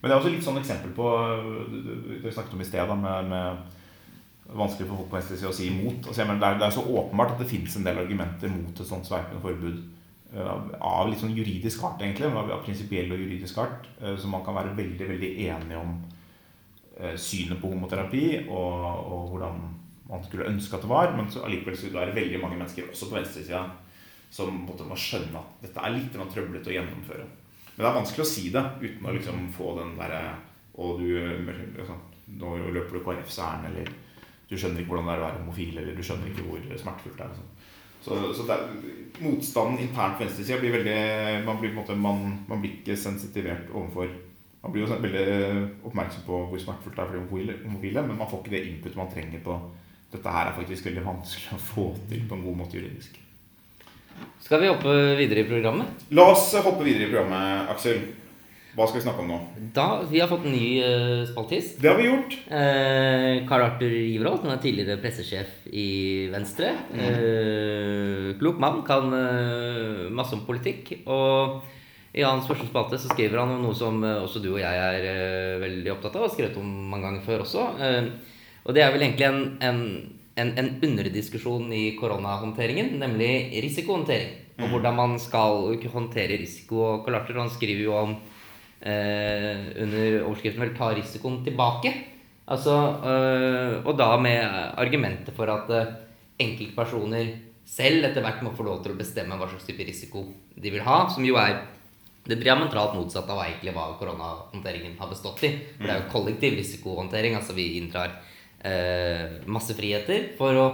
Men 0.00 0.08
det 0.08 0.14
er 0.14 0.20
også 0.20 0.32
litt 0.32 0.46
sånn 0.46 0.60
eksempel 0.60 0.92
på 0.94 1.06
Det 1.68 2.22
vi 2.22 2.32
snakket 2.32 2.54
om 2.56 2.62
i 2.62 2.68
sted, 2.68 2.92
med, 3.02 3.28
med 3.28 3.77
vanskelig 4.48 4.88
for 4.88 5.02
folk 5.02 5.10
på 5.10 5.18
venstresida 5.18 5.50
å 5.50 5.56
si 5.56 5.68
imot. 5.68 6.06
Altså, 6.06 6.24
mener, 6.24 6.40
det, 6.40 6.50
er, 6.50 6.60
det, 6.60 6.66
er, 6.68 6.76
så 6.76 6.84
åpenbart 7.00 7.34
at 7.34 7.42
det 7.42 7.50
finnes 7.50 7.78
en 7.78 7.88
del 7.88 8.02
argumenter 8.04 8.52
mot 8.52 8.72
et 8.72 8.90
sånt 8.90 9.08
sveipende 9.08 9.42
forbud. 9.44 9.80
Uh, 10.28 10.70
av 10.84 11.08
litt 11.08 11.20
sånn 11.20 11.36
juridisk 11.36 11.84
art, 11.88 12.04
egentlig. 12.04 12.30
Av, 12.30 12.52
av 12.58 12.62
prinsipiell 12.64 13.12
og 13.12 13.20
juridisk 13.24 13.60
art. 13.64 13.90
så 13.98 14.30
man 14.30 14.44
kan 14.46 14.56
være 14.56 14.76
veldig, 14.78 15.10
veldig 15.14 15.34
enige 15.48 15.82
om 15.82 15.98
synet 17.14 17.60
på 17.62 17.68
homoterapi 17.70 18.24
og, 18.50 18.86
og 19.06 19.28
hvordan 19.30 19.60
man 20.08 20.24
skulle 20.24 20.48
ønske 20.48 20.74
at 20.76 20.82
det 20.84 20.90
var. 20.90 21.12
Men 21.16 21.30
så 21.30 21.44
allikevel 21.46 21.76
skulle 21.78 22.06
det 22.08 22.16
veldig 22.16 22.40
mange 22.42 22.58
mennesker, 22.58 22.90
også 22.92 23.10
på 23.10 23.18
venstresida, 23.18 23.62
som 24.30 24.64
måtte 24.66 24.86
må 24.88 24.96
skjønne 24.98 25.40
at 25.40 25.62
dette 25.64 25.84
er 25.84 25.94
litt 25.94 26.16
trøblete 26.16 26.72
å 26.72 26.76
gjennomføre. 26.76 27.28
Men 27.78 27.84
det 27.84 27.88
er 27.88 27.98
vanskelig 28.00 28.24
å 28.24 28.28
si 28.32 28.48
det 28.54 28.64
uten 28.82 29.06
å 29.06 29.14
liksom 29.14 29.48
få 29.54 29.76
den 29.78 29.94
derre 29.98 30.22
Og 30.82 30.98
du 30.98 31.12
liksom, 31.76 32.00
Nå 32.38 32.56
løper 32.74 32.98
du 32.98 33.04
KrFs 33.04 33.38
ærend, 33.40 33.68
eller 33.70 33.92
du 34.48 34.56
skjønner 34.56 34.82
ikke 34.82 34.94
hvordan 34.94 35.08
det 35.08 35.14
er 35.14 35.22
å 35.22 35.26
være 35.26 35.40
homofil, 35.42 35.74
eller 35.80 35.96
du 35.96 36.04
skjønner 36.04 36.30
ikke 36.30 36.46
hvor 36.46 36.62
smertefullt 36.80 37.18
det 37.18 37.26
er. 37.26 37.34
Liksom. 37.34 37.50
Så, 37.98 38.18
så 38.38 38.46
er, 38.54 38.62
motstanden 39.20 39.82
internt 39.82 40.16
på 40.16 40.24
venstresida 40.24 40.60
blir 40.62 40.76
veldig 40.76 40.98
man 41.44 41.58
blir, 41.58 41.72
på 41.74 41.80
en 41.80 41.82
måte, 41.82 41.98
man, 41.98 42.38
man 42.48 42.62
blir 42.62 42.78
ikke 42.78 42.96
sensitivert 42.96 43.72
overfor 43.74 44.08
Man 44.58 44.72
blir 44.74 44.82
jo 44.82 44.88
sånn 44.90 45.04
veldig 45.04 45.26
oppmerksom 45.86 46.24
på 46.26 46.38
hvor 46.50 46.60
smertefullt 46.60 46.96
det 46.96 47.02
er 47.02 47.10
for 47.10 47.14
de 47.14 47.58
homofile, 47.62 48.02
men 48.02 48.16
man 48.18 48.26
får 48.26 48.40
ikke 48.42 48.54
det 48.56 48.62
input 48.66 48.96
man 48.98 49.12
trenger 49.12 49.44
på 49.44 49.54
dette 50.12 50.32
her 50.32 50.48
er 50.48 50.56
faktisk 50.56 50.88
veldig 50.88 51.04
vanskelig 51.04 51.54
å 51.54 51.60
få 51.62 51.84
til 52.08 52.24
på 52.28 52.36
en 52.36 52.44
god 52.46 52.56
måte 52.62 52.78
juridisk. 52.78 53.18
Skal 54.42 54.62
vi 54.62 54.70
hoppe 54.70 54.94
videre 55.18 55.44
i 55.44 55.48
programmet? 55.48 56.06
La 56.16 56.24
oss 56.32 56.48
hoppe 56.64 56.86
videre 56.86 57.06
i 57.06 57.12
programmet, 57.12 57.70
Aksel. 57.74 58.00
Hva 58.78 58.86
skal 58.86 59.00
vi 59.00 59.06
snakke 59.08 59.24
om 59.24 59.30
nå? 59.32 59.36
Da, 59.74 59.86
Vi 60.06 60.20
har 60.22 60.28
fått 60.30 60.44
en 60.46 60.54
ny 60.54 60.78
uh, 60.78 61.24
spaltist. 61.26 61.80
Det 61.82 61.88
har 61.90 61.96
vi 61.98 62.04
gjort. 62.06 62.36
Eh, 62.46 63.40
Karl 63.48 63.64
Arthur 63.64 63.90
Giverholt, 63.90 64.44
han 64.46 64.54
er 64.54 64.60
tidligere 64.62 65.00
pressesjef 65.02 65.66
i 65.74 66.28
Venstre. 66.30 66.70
Mm. 66.92 67.00
Eh, 67.08 68.28
klok 68.38 68.62
mann, 68.62 68.84
kan 68.86 69.10
uh, 69.10 70.06
masse 70.14 70.38
om 70.38 70.44
politikk. 70.46 70.94
Og 71.10 71.58
i 72.14 72.22
hans 72.22 72.46
første 72.46 72.68
spalte 72.70 73.02
så 73.02 73.10
skriver 73.10 73.42
han 73.42 73.58
noe 73.64 73.74
som 73.74 73.98
uh, 74.06 74.22
også 74.22 74.44
du 74.46 74.52
og 74.52 74.62
jeg 74.62 74.84
er 74.84 75.08
uh, 75.10 75.58
veldig 75.64 75.96
opptatt 75.96 76.14
av, 76.14 76.22
og 76.22 76.30
har 76.30 76.36
skrevet 76.36 76.62
om 76.62 76.70
mange 76.94 77.08
ganger 77.08 77.26
før 77.26 77.44
også. 77.48 77.66
Uh, 77.82 78.38
og 78.62 78.78
det 78.78 78.86
er 78.86 78.94
vel 78.94 79.08
egentlig 79.08 79.26
en, 79.26 79.44
en, 79.58 79.84
en, 80.38 80.56
en 80.62 80.72
underdiskusjon 80.86 81.66
i 81.74 81.84
koronahåndteringen, 81.98 82.94
nemlig 83.02 83.58
risikohåndtering. 83.66 84.34
Og 84.60 84.68
mm. 84.68 84.72
hvordan 84.72 85.02
man 85.02 85.20
skal 85.22 85.78
håndtere 85.90 86.38
risiko. 86.38 86.84
Og 86.92 87.06
Karl 87.06 87.24
Arthur 87.24 87.42
han 87.42 87.50
skriver 87.58 87.88
jo 87.90 87.98
om 87.98 88.20
under 88.78 90.22
overskriften 90.22 90.62
vel 90.62 90.76
'ta 90.76 90.92
risikoen 90.94 91.40
tilbake'. 91.44 91.94
Altså, 92.48 92.74
øh, 93.04 93.84
og 93.84 93.98
da 93.98 94.16
med 94.16 94.40
argumentet 94.80 95.34
for 95.36 95.50
at 95.52 95.68
øh, 95.70 95.92
enkeltpersoner 96.40 97.34
selv 97.68 98.06
etter 98.08 98.24
hvert 98.24 98.42
må 98.42 98.54
få 98.56 98.64
lov 98.64 98.80
til 98.82 98.94
å 98.94 99.00
bestemme 99.00 99.36
hva 99.36 99.48
slags 99.50 99.66
type 99.68 99.84
risiko 99.84 100.24
de 100.56 100.72
vil 100.72 100.84
ha, 100.86 101.02
som 101.12 101.26
jo 101.28 101.36
er 101.36 101.58
det 102.28 102.40
diametralt 102.40 102.96
motsatte 102.96 103.32
av 103.34 103.42
egentlig 103.44 103.74
hva 103.76 103.90
koronahåndteringen 104.00 104.96
har 104.96 105.10
bestått 105.12 105.44
i. 105.44 105.50
For 105.76 105.84
det 105.84 105.92
er 105.92 106.00
jo 106.00 106.12
kollektiv 106.12 106.56
risikohåndtering. 106.56 107.36
altså 107.36 107.56
Vi 107.56 107.66
inntrar 107.80 108.16
eh, 108.64 109.44
masse 109.44 109.76
friheter 109.76 110.32
for 110.40 110.56
å 110.56 110.66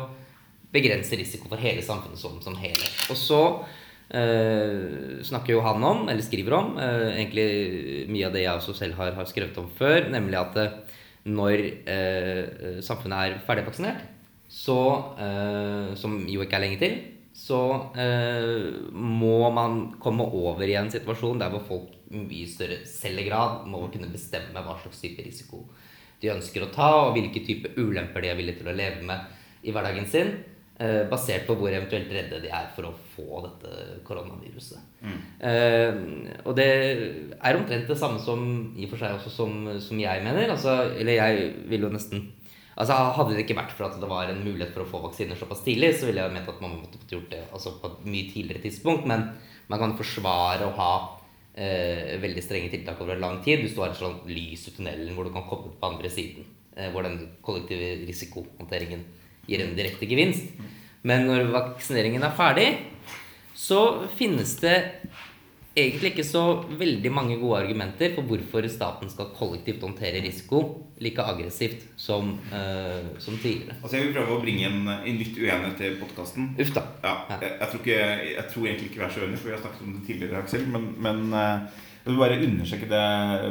begrense 0.74 1.18
risiko 1.18 1.50
for 1.50 1.62
hele 1.62 1.82
samfunnet 1.82 2.18
som, 2.18 2.40
som 2.42 2.58
helhet. 2.58 2.94
Og 3.10 3.18
så 3.18 3.42
eh, 4.10 5.22
snakker 5.24 5.54
jo 5.54 5.62
han 5.64 5.84
om, 5.84 6.08
eller 6.08 6.24
skriver 6.24 6.56
om, 6.58 6.74
eh, 6.78 7.14
egentlig 7.14 8.08
mye 8.12 8.26
av 8.28 8.34
det 8.34 8.44
jeg 8.44 8.60
også 8.60 8.74
selv 8.76 8.98
har, 9.00 9.14
har 9.16 9.30
skrevet 9.30 9.58
om 9.62 9.70
før, 9.78 10.10
nemlig 10.12 10.40
at 10.40 10.60
eh, 10.62 10.76
når 11.24 11.64
eh, 11.88 12.80
samfunnet 12.84 13.16
er 13.18 13.40
ferdigvaksinert, 13.46 14.04
så, 14.48 14.80
eh, 15.18 15.94
som 15.98 16.20
jo 16.30 16.44
ikke 16.44 16.60
er 16.60 16.66
lenge 16.66 16.80
til, 16.82 17.00
så 17.34 17.58
må 18.94 19.48
man 19.50 19.96
komme 19.98 20.22
over 20.22 20.62
i 20.62 20.76
en 20.78 20.86
situasjon 20.92 21.40
der 21.40 21.50
hvor 21.50 21.64
folk 21.66 21.88
i 22.14 22.20
mye 22.22 22.46
større 22.46 22.76
selv 22.86 23.24
grad 23.26 23.64
må 23.66 23.80
kunne 23.90 24.06
bestemme 24.12 24.62
hva 24.62 24.76
slags 24.78 25.02
type 25.02 25.24
risiko 25.26 25.64
de 26.24 26.32
ønsker 26.32 26.64
å 26.64 26.72
ta, 26.72 26.90
og 27.04 27.16
hvilke 27.16 27.42
type 27.44 27.74
ulemper 27.76 28.24
de 28.24 28.32
er 28.32 28.38
villige 28.38 28.62
til 28.62 28.70
å 28.72 28.76
leve 28.76 29.04
med 29.06 29.64
i 29.64 29.74
hverdagen 29.74 30.08
sin. 30.08 30.32
Eh, 30.74 31.04
basert 31.06 31.44
på 31.46 31.54
hvor 31.54 31.70
eventuelt 31.70 32.08
redde 32.10 32.40
de 32.42 32.48
er 32.50 32.64
for 32.74 32.88
å 32.88 32.96
få 33.12 33.44
dette 33.44 34.00
koronaviruset. 34.02 34.80
Mm. 35.06 35.20
Eh, 35.46 35.98
og 36.42 36.56
det 36.58 36.66
er 37.38 37.58
omtrent 37.60 37.86
det 37.86 37.98
samme 38.00 38.18
som 38.18 38.42
i 38.74 38.88
og 38.88 38.90
for 38.90 39.04
seg 39.04 39.14
også 39.14 39.30
som, 39.30 39.52
som 39.78 40.00
jeg 40.02 40.24
mener. 40.24 40.50
Altså, 40.50 40.74
eller 40.98 41.20
jeg 41.20 41.52
vil 41.70 41.86
jo 41.86 41.92
nesten 41.94 42.30
Altså 42.74 42.96
Hadde 43.14 43.36
det 43.36 43.44
ikke 43.44 43.54
vært 43.54 43.70
for 43.70 43.86
at 43.86 44.00
det 44.02 44.08
var 44.10 44.26
en 44.26 44.40
mulighet 44.42 44.72
for 44.74 44.82
å 44.82 44.88
få 44.90 44.98
vaksiner 45.04 45.38
såpass 45.38 45.60
tidlig, 45.62 45.92
så 45.94 46.08
ville 46.08 46.24
jeg 46.24 46.34
ment 46.34 46.48
at 46.50 46.58
man 46.58 46.72
måtte 46.80 46.98
gjort 47.06 47.28
det 47.30 47.44
altså, 47.54 47.76
på 47.78 47.86
et 47.86 48.08
mye 48.10 48.32
tidligere 48.32 48.64
tidspunkt. 48.64 49.06
Men 49.06 49.28
man 49.70 49.78
kan 49.78 49.94
forsvare 49.94 50.66
å 50.66 50.74
ha 50.74 50.90
eh, 51.54 52.16
veldig 52.18 52.42
strenge 52.42 52.72
tiltak 52.72 52.98
over 52.98 53.22
lang 53.22 53.38
tid 53.46 53.62
hvis 53.62 53.76
du 53.76 53.84
har 53.84 53.94
et 53.94 54.00
sånt 54.00 54.26
lys 54.26 54.66
i 54.66 54.74
tunnelen 54.74 55.14
hvor 55.14 55.30
du 55.30 55.30
kan 55.36 55.46
komme 55.46 55.70
på 55.70 55.92
andre 55.92 56.10
siden. 56.10 56.50
Eh, 56.74 56.90
hvor 56.90 57.06
den 57.06 57.20
kollektive 57.46 57.92
risikohåndteringen 58.08 59.06
gir 59.48 59.64
en 59.64 59.76
direkte 59.76 60.08
gevinst. 60.10 60.50
Men 61.04 61.28
når 61.28 61.50
vaksineringen 61.52 62.24
er 62.24 62.36
ferdig, 62.36 62.68
så 63.54 64.06
finnes 64.16 64.56
det 64.62 64.76
egentlig 65.74 66.12
ikke 66.12 66.26
så 66.26 66.42
veldig 66.78 67.10
mange 67.10 67.36
gode 67.40 67.64
argumenter 67.64 68.12
for 68.14 68.26
hvorfor 68.28 68.66
staten 68.70 69.10
skal 69.10 69.32
kollektivt 69.34 69.82
håndtere 69.82 70.22
risiko 70.22 70.60
like 71.02 71.22
aggressivt 71.22 71.82
som, 71.98 72.36
uh, 72.52 73.10
som 73.18 73.38
tidligere. 73.42 73.74
Altså 73.82 73.96
Jeg 73.98 74.06
vil 74.06 74.14
prøve 74.14 74.36
å 74.36 74.42
bringe 74.44 74.68
en, 74.68 74.92
en 74.94 75.18
litt 75.18 75.34
uenighet 75.34 75.74
til 75.80 75.96
podkasten. 76.02 76.52
Ja, 77.02 77.16
jeg, 77.34 77.50
jeg, 77.50 77.70
tror 77.72 77.82
ikke, 77.82 77.98
jeg, 78.30 78.46
tror 78.52 78.68
egentlig 78.68 78.90
ikke 78.90 79.02
vi 79.02 79.08
er 79.08 79.16
så 79.16 79.24
uenige, 79.24 79.40
for 79.42 79.50
vi 79.50 79.56
har 79.56 79.64
snakket 79.64 79.88
om 79.88 79.96
det 79.96 80.06
tidligere, 80.06 80.44
Aksel. 80.44 80.68
Men, 80.76 80.86
men 81.08 81.24
uh, 81.34 81.82
jeg 82.04 82.12
vil 82.12 82.20
bare 82.20 82.36
understreke 82.44 82.86
det 82.90 83.04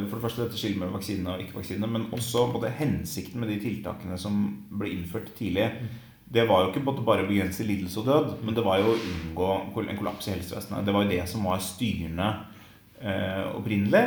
For 0.08 0.16
det 0.20 0.24
første 0.24 0.44
dette 0.44 0.60
skillet 0.62 0.78
mellom 0.78 1.00
vaksinene 1.00 1.36
og 1.36 1.42
ikke-vaksinene, 1.42 1.90
men 1.90 2.10
også 2.14 2.48
både 2.54 2.74
hensikten 2.78 3.42
med 3.42 3.50
de 3.50 3.60
tiltakene 3.64 4.18
som 4.22 4.44
ble 4.70 4.92
innført 4.94 5.34
tidlig. 5.38 5.72
Mm 5.82 6.02
det 6.34 6.48
var 6.50 6.64
jo 6.64 6.72
ikke 6.72 6.82
bare 7.06 7.22
å 7.22 7.30
begrense 7.30 7.66
lidelse 7.68 8.00
og 8.02 8.08
død, 8.10 8.30
men 8.42 8.56
det 8.58 8.64
var 8.66 8.82
jo 8.82 8.94
å 8.94 8.98
unngå 8.98 9.50
en 9.84 10.00
kollaps 10.00 10.30
i 10.30 10.34
helsevesenet. 10.34 10.86
Det 10.86 10.96
var 10.96 11.06
jo 11.06 11.12
det 11.12 11.22
som 11.30 11.46
var 11.46 11.62
styrende 11.62 12.30
eh, 12.98 13.44
opprinnelig. 13.54 14.02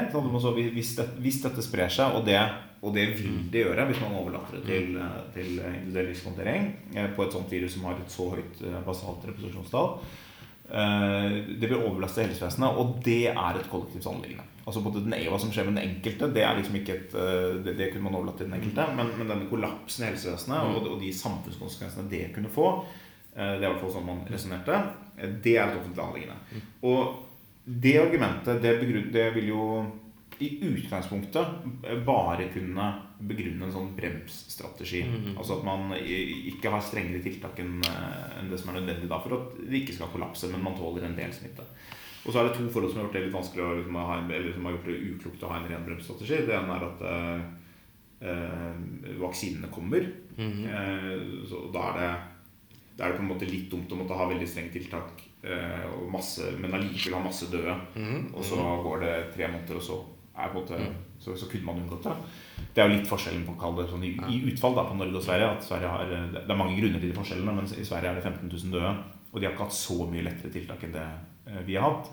Hvis, 0.74 0.96
det, 0.98 1.06
hvis, 1.22 1.38
dette 1.44 1.62
sprer 1.62 1.92
seg, 1.92 2.16
og 2.18 2.26
det, 2.26 2.40
og 2.82 2.96
det, 2.96 3.06
vil 3.20 3.44
det 3.52 3.62
gjøre 3.62 3.86
hvis 3.90 4.02
man 4.02 4.18
overlater 4.18 4.58
det 4.58 4.64
til, 4.66 4.96
eh, 4.98 5.20
til 5.36 5.52
individuell 5.60 6.10
risikohåndtering 6.10 6.66
eh, 6.96 7.10
på 7.14 7.26
et 7.26 7.36
sånt 7.38 7.54
virus 7.54 7.76
som 7.76 7.86
har 7.86 8.00
et 8.02 8.16
så 8.18 8.26
høyt 8.32 8.64
eh, 8.64 8.80
basalt 8.88 9.28
reproduksjonstall, 9.30 9.92
eh, 10.00 10.25
det 10.66 11.68
vil 11.68 11.78
overbelaste 11.78 12.24
helsevesenet, 12.24 12.78
og 12.80 12.96
det 13.04 13.28
er 13.30 13.58
et 13.60 13.68
kollektivt 13.70 14.08
anliggende. 14.10 14.46
Altså 14.66 14.82
på 14.82 14.90
den, 14.96 15.14
Hva 15.30 15.38
som 15.38 15.52
skjer 15.54 15.68
med 15.68 15.76
den 15.78 15.92
enkelte, 15.92 16.26
det 16.34 16.42
er 16.42 16.56
liksom 16.58 16.80
ikke 16.80 16.94
et, 16.96 17.12
eh, 17.14 17.58
det, 17.62 17.76
det 17.78 17.92
kunne 17.92 18.08
man 18.08 18.16
overlatt 18.18 18.40
til 18.40 18.48
den 18.48 18.56
enkelte. 18.58 18.86
Men, 18.98 19.12
men 19.14 19.28
denne 19.30 19.46
kollapsen 19.50 20.02
i 20.02 20.08
helsevesenet 20.08 20.72
og, 20.72 20.88
og, 20.90 20.96
de 21.02 21.12
samfunnskonsekvensene 21.14 22.10
det 22.10 22.24
kunne 22.34 22.50
få, 22.50 22.72
eh, 23.36 23.52
det 23.54 23.60
er 23.60 23.62
i 23.62 23.68
hvert 23.68 23.84
fall 23.84 23.94
sånn 23.94 24.08
man 24.08 24.24
resonnerte, 24.26 24.80
eh, 25.14 25.36
det 25.44 25.54
er 25.54 25.70
et 25.70 25.78
offentlig 25.78 26.02
anliggende. 26.02 26.64
Og 26.90 27.22
det 27.86 27.94
argumentet, 28.00 28.58
det, 28.64 28.74
begrunn, 28.82 29.06
det 29.14 29.28
vil 29.38 29.52
jo 29.52 29.68
i 30.42 30.50
utgangspunktet 30.66 32.02
bare 32.04 32.50
kunne 32.52 32.90
begrunne 33.16 33.64
en 33.64 33.72
sånn 33.72 33.92
bremsstrategi. 33.96 35.02
Mm. 35.08 35.28
Altså 35.36 35.56
at 35.56 35.64
man 35.64 35.94
ikke 35.96 36.72
har 36.72 36.82
strengere 36.84 37.22
tiltak 37.24 37.60
enn 37.62 37.78
det 38.50 38.58
som 38.60 38.72
er 38.72 38.80
nødvendig 38.80 39.08
da 39.08 39.20
for 39.24 39.38
at 39.38 39.54
det 39.62 39.82
ikke 39.82 39.96
skal 39.96 40.10
kollapse, 40.12 40.50
men 40.52 40.64
man 40.64 40.76
tåler 40.76 41.06
en 41.06 41.16
del 41.16 41.32
smitte. 41.34 41.64
Og 42.26 42.32
så 42.34 42.40
er 42.40 42.48
det 42.48 42.56
to 42.56 42.66
forhold 42.74 42.90
som 42.90 43.00
har 43.00 43.06
gjort 43.06 43.16
det 43.16 43.26
litt 43.26 43.36
vanskelig 43.36 43.66
liksom, 43.80 43.98
en, 44.02 44.30
eller 44.34 44.54
som 44.54 44.64
har 44.66 44.74
gjort 44.74 44.88
det 44.90 44.96
uklokt 45.12 45.44
å 45.46 45.50
ha 45.52 45.60
en 45.60 45.68
ren 45.70 45.84
bremsstrategi. 45.86 46.40
Det 46.48 46.56
ene 46.56 46.74
er 46.74 46.86
at 46.88 47.04
eh, 47.10 47.44
eh 48.26 49.20
vaksinene 49.20 49.70
kommer. 49.72 50.08
Mm 50.36 50.64
eh, 50.68 51.20
så 51.48 51.68
da 51.72 51.84
er 51.92 52.00
det 52.00 52.10
Da 52.96 53.04
er 53.04 53.12
det 53.12 53.18
på 53.18 53.22
en 53.22 53.28
måte 53.28 53.48
litt 53.48 53.70
dumt 53.70 53.92
å 53.92 53.96
måtte 54.00 54.16
ha 54.16 54.24
veldig 54.24 54.46
strenge 54.48 54.72
tiltak, 54.72 55.22
eh, 55.44 55.84
og 55.98 56.08
masse, 56.10 56.46
men 56.58 56.72
allikevel 56.72 57.18
ha 57.18 57.26
masse 57.26 57.50
døde. 57.52 57.74
Og 58.32 58.44
så 58.44 58.56
går 58.56 59.02
det 59.04 59.14
tre 59.34 59.50
måneder, 59.52 59.76
og 59.76 59.84
så, 59.84 59.98
måte, 60.54 60.78
så, 61.20 61.36
så 61.36 61.48
kunne 61.50 61.68
man 61.68 61.82
unngått 61.82 62.08
det. 62.08 62.14
Det 62.56 62.82
er 62.82 62.88
jo 62.88 62.96
litt 62.96 63.08
forskjellen 63.08 63.44
på 63.46 63.54
å 63.54 63.60
kalle 63.60 63.82
det 63.82 63.90
sånn 63.90 64.04
i, 64.04 64.12
i 64.32 64.42
utfall 64.52 64.76
da, 64.76 64.84
på 64.88 64.96
Norge 64.98 65.20
og 65.20 65.24
Sverige. 65.24 65.48
at 65.56 65.64
Sverige 65.64 65.92
har, 65.92 66.12
eh, 66.12 66.28
Det 66.36 66.44
er 66.50 66.60
mange 66.60 66.76
grunner 66.80 67.00
til 67.00 67.10
de 67.12 67.18
forskjellene, 67.18 67.56
men 67.56 67.64
i 67.72 67.84
Sverige 67.88 68.12
er 68.12 68.20
det 68.20 68.24
15 68.24 68.48
000 68.52 68.76
døde. 68.76 68.92
Og 69.32 69.40
de 69.40 69.46
har 69.46 69.52
ikke 69.54 69.66
hatt 69.66 69.76
så 69.76 69.98
mye 70.08 70.24
lettere 70.24 70.52
tiltak 70.52 70.84
enn 70.86 70.96
det 70.96 71.06
eh, 71.48 71.62
vi 71.66 71.76
har 71.76 71.90
hatt. 71.90 72.12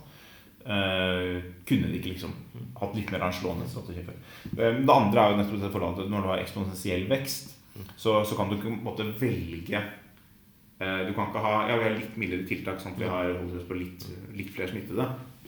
Eh, 0.64 1.42
kunne 1.68 1.90
de 1.92 1.98
ikke 2.00 2.14
liksom 2.14 2.32
hatt 2.80 2.94
litt 2.96 3.10
mer 3.12 3.26
anslående 3.28 3.66
en 3.66 3.72
strategi 3.72 4.06
før. 4.08 4.16
Eh, 4.56 4.80
det 4.80 4.96
andre 4.96 5.24
er 5.24 5.34
jo 5.34 5.40
nettopp 5.42 5.60
det 5.66 5.72
forholdet 5.74 6.06
at 6.06 6.14
når 6.14 6.24
du 6.24 6.30
har 6.32 6.44
eksponentiell 6.44 7.04
vekst, 7.10 7.52
så, 7.98 8.22
så 8.24 8.38
kan 8.38 8.52
du 8.52 8.56
ikke 8.56 8.72
måtte 8.86 9.06
velge 9.18 9.80
eh, 9.80 11.00
Du 11.08 11.12
kan 11.18 11.32
ikke 11.32 11.42
ha 11.42 11.54
Ja, 11.68 11.80
vi 11.80 11.88
har 11.88 11.96
litt 11.98 12.20
mildere 12.22 12.48
tiltak, 12.48 12.80
sånn 12.80 12.94
at 12.94 13.02
vi 13.02 13.10
har 13.10 13.32
holdt 13.34 13.58
oss 13.60 13.68
på 13.68 13.80
litt, 13.80 14.06
litt 14.38 14.54
flere 14.56 14.72
smittede. 14.72 15.08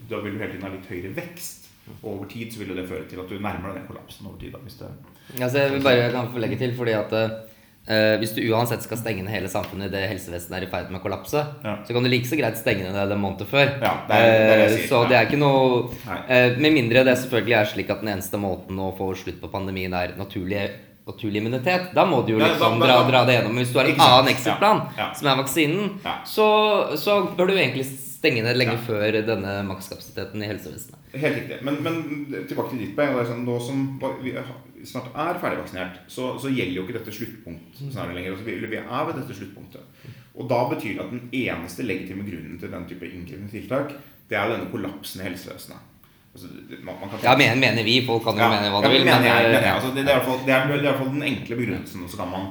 Da 0.10 0.20
vil 0.24 0.36
du 0.36 0.42
hele 0.42 0.52
tiden 0.52 0.68
ha 0.68 0.74
litt 0.74 0.90
høyere 0.90 1.14
vekst. 1.16 1.65
Og 2.04 2.12
over 2.16 2.26
tid 2.30 2.52
så 2.54 2.60
vil 2.60 2.70
jo 2.74 2.76
det 2.76 2.88
føre 2.90 3.06
til 3.10 3.20
at 3.22 3.30
du 3.30 3.36
nærmer 3.40 3.72
deg 3.74 3.82
den 3.82 3.88
kollapsen 3.90 4.26
over 4.28 4.38
tid. 4.42 4.52
da, 4.52 4.58
hvis 4.66 4.80
det 4.80 4.88
Altså, 5.42 5.58
jeg 5.60 5.72
vil 5.72 5.84
bare 5.84 6.12
kan 6.12 6.32
få 6.34 6.40
legge 6.40 6.58
til, 6.58 6.74
fordi 6.78 6.92
at 6.94 7.14
eh, 7.88 8.18
hvis 8.22 8.34
du 8.36 8.42
uansett 8.54 8.82
skal 8.82 8.98
stenge 8.98 9.24
ned 9.24 9.32
hele 9.34 9.48
samfunnet 9.50 9.90
idet 9.92 10.10
helsevesenet 10.10 10.58
er 10.58 10.66
i 10.68 10.70
ferd 10.72 10.90
med 10.92 11.00
å 11.02 11.04
kollapse, 11.04 11.42
Ja. 11.64 11.76
så 11.86 11.94
kan 11.94 12.04
du 12.04 12.10
like 12.10 12.26
så 12.26 12.38
greit 12.38 12.58
stenge 12.58 12.84
ned 12.86 12.94
det 13.10 13.12
en 13.18 13.22
måned 13.22 13.46
før. 13.46 13.68
Ja, 13.82 13.94
det 14.08 14.16
er- 14.16 14.26
det 14.26 14.42
er 14.42 14.58
det 14.58 14.58
jeg 14.58 14.72
Eh, 14.72 14.78
sier, 14.78 14.88
så 14.90 15.08
det 15.10 15.18
er 15.18 15.26
ikke 15.26 15.38
noe 15.42 15.90
eh, 16.30 16.56
Med 16.58 16.74
mindre 16.74 17.04
det 17.06 17.18
selvfølgelig 17.18 17.58
er 17.60 17.66
slik 17.66 17.90
at 17.90 18.02
den 18.02 18.10
eneste 18.18 18.38
måten 18.38 18.78
å 18.78 18.96
få 18.98 19.14
slutt 19.16 19.40
på 19.42 19.52
pandemien 19.52 19.94
er 19.94 20.14
naturlig, 20.18 20.70
naturlig 21.08 21.38
immunitet. 21.42 21.94
Da 21.94 22.06
må 22.06 22.26
du 22.26 22.34
jo 22.34 22.40
liksom 22.40 22.80
dra, 22.80 23.04
dra 23.10 23.26
det 23.26 23.36
gjennom. 23.44 23.54
Hvis 23.58 23.72
du 23.74 23.78
har 23.80 23.86
en 23.86 24.00
annen 24.02 24.30
exit-plan, 24.34 24.82
som 25.16 25.28
er 25.28 25.36
vaksinen, 25.44 26.00
Ja. 26.04 26.16
så, 26.26 26.98
så 26.98 27.36
bør 27.38 27.48
du 27.48 27.54
egentlig 27.54 27.86
stenge 28.26 28.44
ned 28.44 28.58
lenge 28.58 28.76
Ja. 28.76 28.84
før 28.90 29.18
denne 29.30 29.56
makskapasiteten 29.70 30.42
i 30.44 30.50
helsevesenet. 30.50 30.98
Helt 31.16 31.38
riktig. 31.38 31.62
Men, 31.64 31.78
men 31.86 32.00
tilbake 32.50 32.74
til 32.74 32.82
ditt 32.82 32.96
poeng. 32.98 33.16
Sånn, 33.30 33.46
nå 33.48 33.56
som 33.64 33.86
vi 34.24 34.34
snart 34.86 35.14
er 35.16 35.40
ferdigvaksinert, 35.42 36.02
så, 36.12 36.34
så 36.42 36.52
gjelder 36.52 36.76
jo 36.76 36.84
ikke 36.86 36.98
dette 37.00 37.14
sluttpunkt 37.16 37.80
snarere 37.88 38.18
lenger. 38.18 38.36
Altså, 38.36 38.46
vi, 38.50 38.58
vi 38.66 38.82
er 38.82 39.08
ved 39.08 39.20
dette 39.22 39.38
sluttpunktet. 39.38 40.12
Og 40.36 40.50
da 40.52 40.66
betyr 40.74 40.98
det 40.98 41.06
at 41.06 41.14
den 41.14 41.30
eneste 41.32 41.86
legitime 41.88 42.26
grunnen 42.28 42.60
til 42.60 42.74
den 42.74 42.88
type 42.90 43.08
inngripende 43.08 43.52
tiltak, 43.54 43.94
det 44.28 44.36
er 44.36 44.52
denne 44.52 44.68
kollapsen 44.74 45.22
i 45.22 45.30
helsevesenet. 45.30 45.92
Altså, 46.36 46.50
man, 46.84 46.98
man 47.00 47.10
kan 47.14 47.24
Ja, 47.24 47.38
mener, 47.40 47.56
mener 47.62 47.88
vi. 47.88 48.02
Folk 48.04 48.26
kan 48.28 48.36
jo 48.36 48.44
Ja, 48.44 48.52
mene 48.52 48.74
hva 48.74 48.82
de 48.84 48.92
vil. 48.92 49.06
Men, 49.08 49.24
jeg, 49.24 49.46
eh, 49.46 49.52
mener 49.56 49.70
jeg. 49.70 49.76
Altså, 49.78 49.94
det, 49.96 50.04
det, 50.04 50.12
er 50.12 50.18
i 50.18 50.20
hvert 50.20 50.28
fall, 50.28 50.42
det, 50.44 50.62
det 50.68 50.80
i 50.82 50.88
hvert 50.90 51.00
fall 51.00 51.14
den 51.14 51.28
enkle 51.32 51.60
begrunnelsen. 51.62 52.04
Og 52.04 52.12
så 52.12 52.20
kan 52.20 52.34
man 52.34 52.50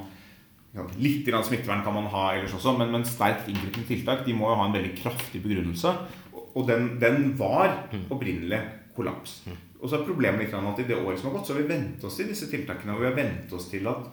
Litt 0.98 1.28
smittevern 1.28 1.84
kan 1.86 1.94
man 1.94 2.08
ha 2.10 2.24
ellers 2.34 2.54
også, 2.56 2.72
men, 2.78 2.90
men 2.90 3.06
sterkt 3.06 3.46
inngripende 3.50 3.86
tiltak 3.86 4.24
de 4.26 4.34
må 4.34 4.48
jo 4.50 4.56
ha 4.58 4.66
en 4.66 4.74
veldig 4.74 4.94
kraftig 4.98 5.42
begrunnelse. 5.44 5.92
Og, 6.32 6.48
og 6.54 6.66
den, 6.70 6.88
den 7.02 7.30
var 7.38 7.76
opprinnelig 8.10 8.58
kollaps. 8.96 9.44
Og 9.78 9.86
så 9.86 9.98
er 9.98 10.06
problemet 10.08 10.42
litt 10.42 10.50
grann 10.50 10.66
at 10.70 10.80
i 10.82 10.88
det 10.88 10.98
året 10.98 11.20
som 11.20 11.30
har 11.30 11.38
gått, 11.38 11.46
så 11.46 11.54
har 11.54 11.62
vi 11.62 11.70
vent 11.70 12.04
oss 12.06 12.18
til 12.18 12.30
disse 12.30 12.48
tiltakene. 12.50 12.96
Og 12.96 13.04
vi 13.04 13.10
har 13.10 13.18
vent 13.18 13.54
oss 13.54 13.68
til 13.70 13.86
at 13.90 14.08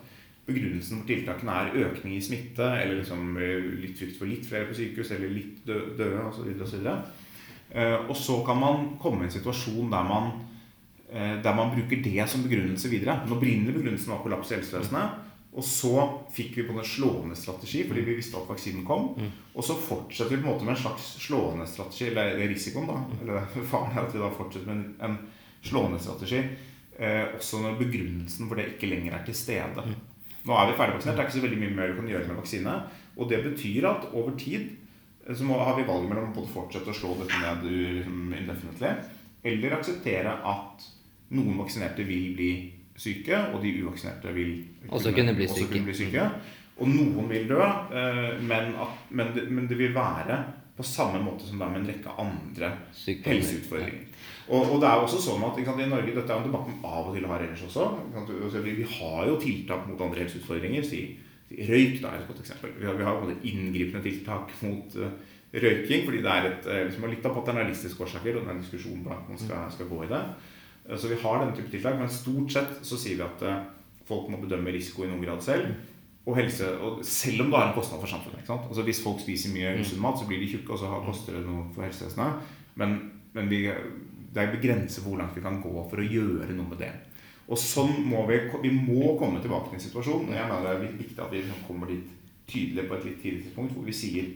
begrunnelsen 0.46 1.02
for 1.02 1.10
tiltakene 1.10 1.58
er 1.58 1.82
økning 1.88 2.18
i 2.18 2.24
smitte, 2.24 2.68
eller 2.82 3.00
liksom 3.00 3.36
eh, 3.40 3.72
litt 3.82 3.98
frykt 3.98 4.20
for 4.20 4.30
litt 4.30 4.46
flere 4.46 4.70
på 4.70 4.78
sykehus, 4.78 5.14
eller 5.16 5.34
litt 5.34 5.66
døde 5.66 6.14
osv. 6.28 6.54
så 6.62 6.78
videre 6.78 7.00
og 7.72 8.16
så 8.18 8.42
kan 8.46 8.60
man 8.60 8.88
komme 9.00 9.24
i 9.24 9.30
en 9.30 9.32
situasjon 9.34 9.92
der 9.92 10.04
man 10.04 10.32
eh, 11.12 11.44
der 11.44 11.56
man 11.56 11.72
bruker 11.72 12.04
det 12.04 12.30
som 12.30 12.44
begrunnelse 12.44 12.90
videre. 12.90 13.22
Den 13.26 13.36
opprinnelige 13.36 13.78
begrunnelsen 13.78 14.12
var 14.12 14.24
kollaps 14.24 14.52
i 14.52 14.56
helsevesenet. 14.56 15.10
Og 15.52 15.66
så 15.68 15.92
fikk 16.32 16.58
vi 16.58 16.64
på 16.64 16.74
en 16.78 16.86
slående 16.88 17.36
strategi 17.36 17.84
fordi 17.88 18.06
vi 18.08 18.16
visste 18.16 18.40
at 18.40 18.48
vaksinen 18.48 18.86
kom. 18.88 19.10
Og 19.52 19.66
så 19.68 19.76
fortsetter 19.76 20.38
vi 20.38 20.40
på 20.40 20.48
en 20.48 20.54
måte 20.54 20.68
med 20.68 20.78
en 20.78 20.84
slags 20.86 21.10
slående 21.26 21.68
strategi, 21.68 22.08
eller 22.08 22.36
eller 22.36 22.54
risikoen, 22.54 22.88
da. 22.88 23.02
Eller 23.22 23.50
faren 23.72 23.98
er 23.98 24.06
at 24.06 24.16
vi 24.16 24.22
da 24.22 24.32
fortsetter 24.38 24.72
med 24.72 24.78
en, 24.78 24.86
en 25.10 25.18
slående 25.68 26.00
strategi. 26.00 26.40
Eh, 26.96 27.26
også 27.36 27.60
når 27.66 27.80
begrunnelsen 27.82 28.48
for 28.48 28.60
det 28.60 28.70
ikke 28.76 28.94
lenger 28.94 29.18
er 29.18 29.28
til 29.28 29.36
stede. 29.36 29.86
Nå 30.42 30.56
er 30.58 30.72
vi 30.72 30.78
ferdigvaksinert, 30.78 31.18
det 31.18 31.22
er 31.22 31.28
ikke 31.28 31.38
så 31.38 31.44
veldig 31.44 31.60
mye 31.62 31.76
mer 31.76 31.92
du 31.92 32.00
kan 32.00 32.10
gjøre 32.14 32.30
med 32.30 32.40
vaksine. 32.40 32.78
Og 33.18 33.30
det 33.30 33.44
betyr 33.44 33.90
at 33.92 34.08
over 34.14 34.38
tid 34.40 34.70
eh, 35.28 35.36
så 35.36 35.44
må, 35.44 35.60
har 35.60 35.76
vi 35.76 35.88
valg 35.88 36.08
mellom 36.08 36.32
å 36.32 36.48
fortsette 36.48 36.94
å 36.94 36.96
slå 36.96 37.18
dette 37.20 37.44
ned 37.44 37.68
liksom, 37.68 38.36
indefinitely, 38.40 38.96
eller 39.52 39.76
akseptere 39.76 40.38
at 40.48 40.92
noen 41.36 41.60
vaksinerte 41.60 42.06
vil 42.08 42.32
bli 42.38 42.52
syke, 43.02 43.44
og 43.52 43.62
de 43.64 43.76
uvaksinerte 43.82 44.34
vil 44.36 44.56
Også 44.90 45.14
kunne 45.16 45.34
bli 45.38 45.48
syke. 45.50 45.70
kunne 45.74 45.90
bli 45.90 46.00
syke. 46.04 46.28
Og 46.82 46.90
noen 46.90 47.30
vil 47.30 47.50
dø, 47.50 47.62
eh, 47.62 48.42
men, 48.42 48.76
at, 48.82 49.06
men, 49.10 49.34
det, 49.36 49.48
men 49.52 49.68
det 49.70 49.78
vil 49.78 49.96
være 49.96 50.40
på 50.78 50.86
samme 50.88 51.20
måte 51.22 51.46
som 51.46 51.60
det 51.60 51.66
er 51.66 51.74
med 51.74 51.82
en 51.84 51.90
rekke 51.92 52.14
andre 52.24 52.70
Sykdommer. 52.96 53.36
helseutfordringer. 53.36 54.06
Og, 54.48 54.72
og 54.72 54.80
det 54.82 54.88
er 54.88 54.96
jo 54.98 55.04
også 55.08 55.20
sånn 55.22 55.44
at 55.46 55.60
sant, 55.60 55.82
i 55.84 55.90
Norge, 55.92 56.14
Dette 56.16 56.34
er 56.34 56.40
en 56.40 56.48
debatt 56.48 56.70
man 56.70 56.88
av 56.88 57.10
og 57.10 57.18
til 57.18 57.28
har 57.30 57.44
ellers 57.46 57.66
også. 57.68 57.90
sant, 58.16 58.32
vi, 58.66 58.88
har 58.96 59.28
jo 59.30 59.36
tiltak 59.42 59.84
mot 59.90 60.02
andre 60.08 60.24
helseutfordringer. 60.24 60.88
Si, 60.88 61.04
røyk 61.52 62.00
da, 62.02 62.16
er 62.16 62.24
et 62.24 62.32
godt 62.32 62.42
eksempel. 62.46 62.74
Vi 62.80 62.88
har, 62.88 62.98
vi 62.98 63.06
har 63.08 63.36
inngripende 63.52 64.04
tiltak 64.08 64.56
mot 64.64 64.98
uh, 64.98 65.12
røyking, 65.52 66.08
fordi 66.08 66.24
det 66.24 66.34
er 66.34 66.50
et, 66.50 66.72
eh, 66.72 66.84
liksom, 66.88 67.08
litt 67.12 67.28
av 67.28 67.36
paternalistiske 67.36 68.08
årsaker, 68.08 68.38
og 68.40 68.46
det 68.46 68.52
er 68.52 68.56
en 68.56 68.64
diskusjon 68.64 69.08
at 69.12 69.30
man 69.30 69.40
skal, 69.40 69.68
skal 69.76 69.90
gå 69.92 70.04
i 70.06 70.12
det. 70.12 70.22
Så 70.90 71.08
vi 71.08 71.20
har 71.22 71.40
denne 71.40 71.56
type 71.56 71.72
tiltak, 71.72 72.00
men 72.00 72.10
stort 72.12 72.52
sett 72.52 72.72
så 72.86 72.98
sier 73.00 73.20
vi 73.20 73.26
at 73.26 73.44
eh, 73.48 73.64
folk 74.08 74.30
må 74.32 74.42
bedømme 74.42 74.74
risiko 74.74 75.06
i 75.06 75.12
noen 75.12 75.24
grad 75.24 75.44
selv. 75.46 75.70
Og 76.26 76.38
helse, 76.38 76.68
og 76.78 77.00
selv 77.06 77.46
om 77.46 77.52
det 77.52 77.60
er 77.60 77.70
en 77.70 77.78
kostnad 77.78 78.02
for 78.02 78.12
samfunnet. 78.12 78.42
ikke 78.42 78.52
sant? 78.52 78.68
Altså 78.70 78.86
Hvis 78.86 79.04
folk 79.04 79.22
spiser 79.22 79.54
mye 79.54 79.76
usunn 79.82 80.02
mat, 80.04 80.20
så 80.20 80.28
blir 80.30 80.42
de 80.42 80.50
tjukke, 80.52 80.74
og 80.74 80.82
så 80.82 80.90
koster 81.06 81.38
det 81.38 81.46
noe 81.48 81.68
for 81.74 81.86
helsevesenet. 81.86 82.52
Men, 82.82 82.98
men 83.34 83.50
vi, 83.50 83.64
det 84.34 84.44
er 84.44 84.54
begrenset 84.54 85.06
hvor 85.06 85.18
langt 85.22 85.38
vi 85.38 85.46
kan 85.46 85.62
gå 85.64 85.74
for 85.90 86.02
å 86.02 86.06
gjøre 86.06 86.54
noe 86.54 86.70
med 86.74 86.82
det. 86.84 86.92
Og 87.52 87.60
sånn 87.60 87.98
må 88.08 88.24
vi, 88.30 88.38
vi 88.64 88.72
må 88.76 89.16
komme 89.20 89.42
tilbake 89.42 89.72
til 89.72 89.80
en 89.80 89.86
situasjon. 89.88 90.30
og 90.30 90.36
Jeg 90.38 90.48
mener 90.48 90.68
det 90.68 90.76
er 90.76 91.00
viktig 91.02 91.20
at 91.20 91.34
vi 91.34 91.42
liksom 91.42 91.66
kommer 91.68 91.90
dit 91.90 92.14
tydelig 92.52 92.88
på 92.88 92.98
et 92.98 93.08
litt 93.08 93.20
tidlig 93.24 93.44
tidspunkt, 93.48 93.76
hvor 93.76 93.88
vi 93.88 93.96
sier 93.96 94.32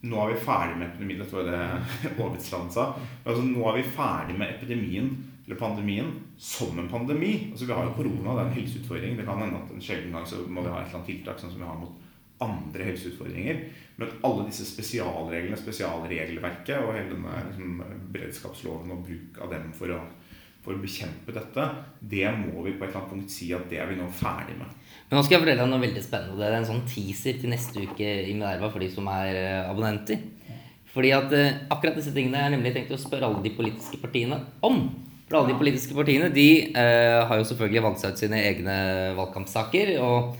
nå 0.00 0.16
er 0.22 0.30
vi 0.32 0.44
ferdig 0.44 0.78
med 0.80 0.86
epidemien. 0.88 1.20
Dette 1.20 1.36
var 1.36 1.48
det 1.48 1.58
Aabitsland 2.24 2.70
sa. 2.72 2.86
Altså, 3.24 3.42
nå 3.44 3.64
er 3.68 3.80
vi 3.80 3.90
ferdig 3.96 4.36
med 4.38 4.54
epidemien 4.54 5.10
eller 5.46 5.58
pandemien 5.58 6.12
som 6.38 6.78
en 6.78 6.88
pandemi. 6.88 7.48
Altså, 7.50 7.66
vi 7.66 7.72
har 7.72 7.88
jo 7.88 7.96
korona, 7.96 8.36
det 8.36 8.42
er 8.42 8.50
en 8.50 8.58
helseutfordring. 8.58 9.16
Det 9.18 9.26
kan 9.26 9.42
hende 9.42 9.58
at 9.62 9.74
en 9.74 9.82
sjelden 9.82 10.14
gang 10.14 10.26
så 10.28 10.44
må 10.46 10.62
vi 10.64 10.72
ha 10.72 10.80
et 10.80 10.88
eller 10.88 11.00
annet 11.00 11.10
tiltak 11.10 11.40
sånn 11.40 11.54
som 11.54 11.62
vi 11.62 11.68
har 11.68 11.80
mot 11.80 12.06
andre 12.40 12.86
helseutfordringer. 12.88 13.62
Men 14.00 14.14
alle 14.24 14.46
disse 14.48 14.64
spesialreglene, 14.68 15.58
spesialregelverket 15.60 16.78
og 16.80 16.94
hele 16.96 17.12
denne 17.12 17.42
liksom, 17.50 17.82
beredskapsloven 18.14 18.94
og 18.94 19.02
bruk 19.08 19.40
av 19.44 19.52
dem 19.52 19.66
for 19.76 19.92
å, 19.92 19.98
for 20.64 20.76
å 20.76 20.80
bekjempe 20.80 21.34
dette, 21.36 21.66
det 22.00 22.24
må 22.38 22.64
vi 22.64 22.72
på 22.72 22.86
et 22.86 22.88
eller 22.88 23.02
annet 23.02 23.12
punkt 23.12 23.34
si 23.34 23.50
at 23.56 23.68
det 23.68 23.82
er 23.82 23.90
vi 23.90 23.98
nå 24.00 24.08
ferdig 24.16 24.56
med. 24.60 24.72
Men 25.10 25.18
nå 25.18 25.24
skal 25.26 25.36
jeg 25.36 25.44
fortelle 25.44 25.66
deg 25.66 25.72
noe 25.72 25.84
veldig 25.84 26.04
spennende. 26.06 26.38
Det 26.40 26.48
er 26.48 26.58
en 26.60 26.70
sånn 26.70 26.86
teaser 26.88 27.42
til 27.42 27.52
neste 27.52 27.84
uke 27.90 28.08
i 28.22 28.32
Minerva 28.32 28.72
for 28.72 28.80
de 28.80 28.88
som 28.94 29.08
er 29.12 29.36
eh, 29.36 29.68
abonnenter. 29.68 30.24
Fordi 30.90 31.12
at 31.14 31.36
eh, 31.36 31.60
akkurat 31.70 31.98
disse 31.98 32.14
tingene 32.14 32.40
har 32.40 32.48
jeg 32.48 32.56
nemlig 32.56 32.72
tenkt 32.74 32.96
å 32.96 33.00
spørre 33.00 33.28
alle 33.28 33.44
de 33.44 33.52
politiske 33.54 34.00
partiene 34.00 34.40
om. 34.66 34.82
For 35.30 35.38
alle 35.38 35.52
de 35.52 35.60
politiske 35.60 35.94
partiene 35.94 36.28
de 36.34 36.48
eh, 36.74 37.20
har 37.22 37.38
jo 37.38 37.46
selvfølgelig 37.46 37.84
valgt 37.84 38.02
seg 38.02 38.14
ut 38.14 38.22
sine 38.24 38.40
egne 38.48 38.76
valgkampsaker. 39.14 39.92
Og 40.02 40.32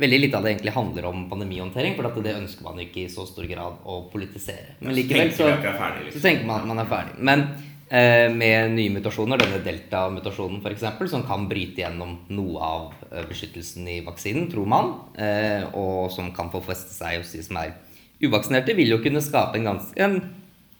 veldig 0.00 0.20
lite 0.22 0.38
av 0.38 0.46
det 0.46 0.54
egentlig 0.54 0.72
handler 0.72 1.08
om 1.10 1.26
pandemihåndtering, 1.28 1.96
for 1.98 2.08
at 2.08 2.20
det 2.24 2.36
ønsker 2.38 2.64
man 2.64 2.78
ikke 2.80 3.02
i 3.04 3.10
så 3.12 3.26
stor 3.28 3.44
grad 3.50 3.82
å 3.84 4.00
politisere. 4.12 4.78
Men 4.80 4.96
likevel 4.96 5.34
så, 5.36 5.50
liksom. 5.52 6.14
så 6.14 6.22
tenker 6.22 6.48
man 6.48 6.62
at 6.62 6.70
man 6.70 6.80
er 6.80 6.88
ferdig. 6.88 7.18
Men 7.28 7.44
eh, 7.90 8.28
med 8.32 8.72
nye 8.78 8.94
mutasjoner, 8.94 9.42
denne 9.42 9.60
delta-mutasjonen 9.66 10.62
f.eks., 10.62 10.86
som 11.12 11.26
kan 11.28 11.44
bryte 11.50 11.82
gjennom 11.82 12.16
noe 12.32 12.70
av 12.70 12.88
eh, 13.10 13.26
beskyttelsen 13.28 13.90
i 13.90 14.00
vaksinen, 14.06 14.48
tror 14.52 14.70
man, 14.70 14.94
eh, 15.20 15.66
og 15.76 16.08
som 16.14 16.32
kan 16.36 16.48
få 16.54 16.62
feste 16.70 16.94
seg 16.96 17.20
hos 17.20 17.34
de 17.36 17.44
som 17.44 17.60
er 17.60 17.76
uvaksinerte, 18.24 18.78
vil 18.78 18.96
jo 18.96 19.02
kunne 19.04 19.20
skape 19.22 19.60
en, 19.60 19.68
ganske, 19.74 20.08
en, 20.08 20.22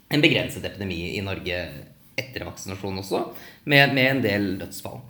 en 0.09 0.25
begrenset 0.25 0.65
epidemi 0.65 1.19
i 1.19 1.23
Norge 1.27 1.61
etter 2.19 2.47
vaksinasjon 2.49 3.01
også, 3.03 3.25
med, 3.71 3.95
med 3.97 4.11
en 4.13 4.23
del 4.25 4.51
dødsfall. 4.61 5.03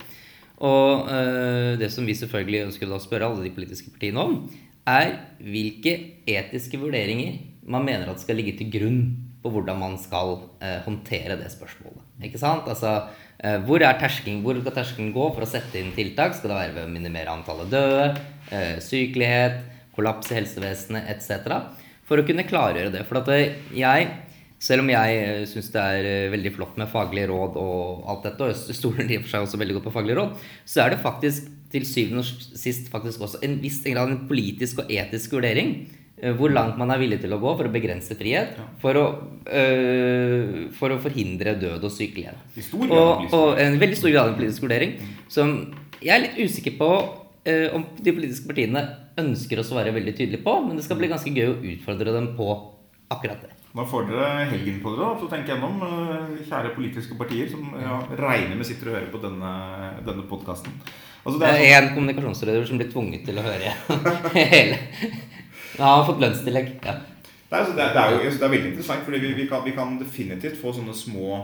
Og 0.58 1.06
øh, 1.12 1.78
det 1.78 1.90
som 1.94 2.06
vi 2.06 2.16
selvfølgelig 2.18 2.64
ønsker 2.66 2.90
å 2.90 2.98
spørre 3.02 3.28
alle 3.28 3.46
de 3.46 3.54
politiske 3.54 3.92
partiene 3.94 4.24
om, 4.24 4.40
er 4.88 5.14
hvilke 5.44 5.94
etiske 6.28 6.80
vurderinger 6.80 7.38
man 7.68 7.84
mener 7.86 8.08
at 8.08 8.22
skal 8.22 8.38
ligge 8.40 8.56
til 8.58 8.70
grunn 8.72 9.00
på 9.42 9.52
hvordan 9.54 9.78
man 9.78 9.96
skal 10.00 10.38
øh, 10.58 10.78
håndtere 10.86 11.36
det 11.38 11.50
spørsmålet. 11.52 12.02
Ikke 12.26 12.40
sant? 12.40 12.66
Altså, 12.66 13.12
øh, 13.38 13.58
hvor, 13.68 13.84
er 13.84 14.00
terskelen, 14.00 14.42
hvor 14.42 14.58
skal 14.58 14.74
terskelen 14.80 15.12
gå 15.14 15.28
for 15.36 15.46
å 15.46 15.50
sette 15.50 15.78
inn 15.78 15.92
tiltak? 15.94 16.34
Skal 16.34 16.50
det 16.50 16.58
være 16.58 16.76
ved 16.80 16.88
å 16.88 16.94
minimere 16.96 17.34
antallet 17.34 17.70
døde, 17.70 18.08
sykelighet, 18.82 19.60
kollaps 19.94 20.32
i 20.32 20.40
helsevesenet 20.40 21.06
etc.? 21.12 21.52
For 22.08 22.18
å 22.18 22.26
kunne 22.26 22.48
klargjøre 22.48 22.90
det. 22.96 23.04
For 23.06 23.20
at 23.20 23.30
jeg 23.76 24.08
selv 24.58 24.82
om 24.82 24.88
jeg 24.90 25.44
syns 25.52 25.70
det 25.74 25.82
er 25.82 26.08
eh, 26.08 26.30
veldig 26.32 26.52
flott 26.56 26.78
med 26.80 26.90
faglige 26.90 27.28
råd 27.30 27.58
og 27.62 28.08
alt 28.10 28.26
dette, 28.26 28.42
og 28.42 28.50
jeg 28.50 28.78
stoler 28.78 29.06
i 29.06 29.20
og 29.20 29.26
for 29.26 29.34
seg 29.34 29.46
også 29.46 29.60
veldig 29.60 29.76
godt 29.78 29.86
på 29.86 29.94
faglige 29.94 30.18
råd, 30.18 30.48
så 30.66 30.82
er 30.82 30.94
det 30.94 31.04
faktisk 31.04 31.46
til 31.72 31.84
syvende 31.86 32.24
og 32.24 32.58
sist 32.58 32.88
faktisk 32.90 33.22
også 33.22 33.42
en 33.46 33.58
viss 33.62 33.78
grad 33.84 34.10
en 34.10 34.24
politisk 34.28 34.82
og 34.82 34.90
etisk 34.90 35.36
vurdering 35.36 35.74
eh, 36.18 36.32
hvor 36.34 36.50
langt 36.50 36.78
man 36.80 36.90
er 36.90 36.98
villig 37.02 37.20
til 37.22 37.36
å 37.36 37.40
gå 37.42 37.52
for 37.60 37.68
å 37.68 37.74
begrense 37.74 38.16
frihet. 38.18 38.56
For, 38.82 38.98
å, 38.98 39.04
øh, 39.46 40.64
for 40.78 40.94
å 40.94 41.00
forhindre 41.04 41.54
død 41.60 41.86
og 41.86 41.94
sykelighet. 41.94 42.40
Og, 42.88 43.28
og 43.28 43.60
en 43.62 43.78
veldig 43.78 44.00
stor 44.00 44.14
grad 44.14 44.32
en 44.32 44.40
politisk 44.40 44.66
vurdering. 44.66 44.96
Som 45.30 45.54
jeg 46.00 46.14
er 46.16 46.24
litt 46.24 46.40
usikker 46.40 46.74
på 46.80 46.90
øh, 46.96 47.68
om 47.76 47.86
de 47.94 48.16
politiske 48.16 48.50
partiene 48.50 48.82
ønsker 49.18 49.60
å 49.60 49.66
svare 49.66 49.94
veldig 49.94 50.16
tydelig 50.18 50.42
på. 50.42 50.56
Men 50.66 50.80
det 50.80 50.88
skal 50.88 50.98
bli 50.98 51.12
ganske 51.12 51.30
gøy 51.36 51.52
å 51.52 51.60
utfordre 51.76 52.16
dem 52.16 52.32
på 52.38 52.50
akkurat 53.14 53.44
det. 53.44 53.57
Da 53.78 53.84
får 53.86 54.08
dere 54.08 54.46
helgen 54.50 54.80
på 54.82 54.90
dere 54.96 55.12
til 55.20 55.28
å 55.28 55.30
tenke 55.30 55.52
gjennom, 55.52 55.76
kjære 56.48 56.72
politiske 56.74 57.14
partier 57.18 57.46
som 57.52 57.68
ja, 57.78 58.00
regner 58.18 58.58
med 58.58 58.66
sitter 58.66 58.90
og 58.90 58.96
hører 58.96 59.12
på 59.12 59.20
denne, 59.22 59.50
denne 60.02 60.24
podkasten. 60.26 60.74
Altså, 61.22 61.36
Det 61.38 61.50
er 61.52 61.60
sånn, 61.60 61.76
en 61.76 61.92
kommunikasjonsrådgiver 61.94 62.66
som 62.66 62.80
blir 62.80 62.90
tvunget 62.90 63.22
til 63.28 63.38
å 63.38 63.44
høre 63.46 63.70
hele. 64.54 64.80
Ja, 65.76 65.84
han 65.84 66.00
har 66.00 66.08
fått 66.08 66.24
lønnstillegg. 66.24 66.72
Ja. 66.82 66.96
det, 66.98 67.52
er, 67.52 67.60
altså, 67.60 67.76
det, 67.76 67.84
er, 67.84 67.94
det, 67.94 68.02
er 68.02 68.16
jo, 68.16 68.32
det 68.32 68.48
er 68.48 68.54
veldig 68.56 68.70
interessant, 68.72 69.06
fordi 69.06 69.22
vi, 69.22 69.30
vi, 69.38 69.46
kan, 69.52 69.62
vi 69.68 69.76
kan 69.78 69.94
definitivt 70.02 70.58
få 70.58 70.74
sånne 70.74 70.96
små 70.98 71.38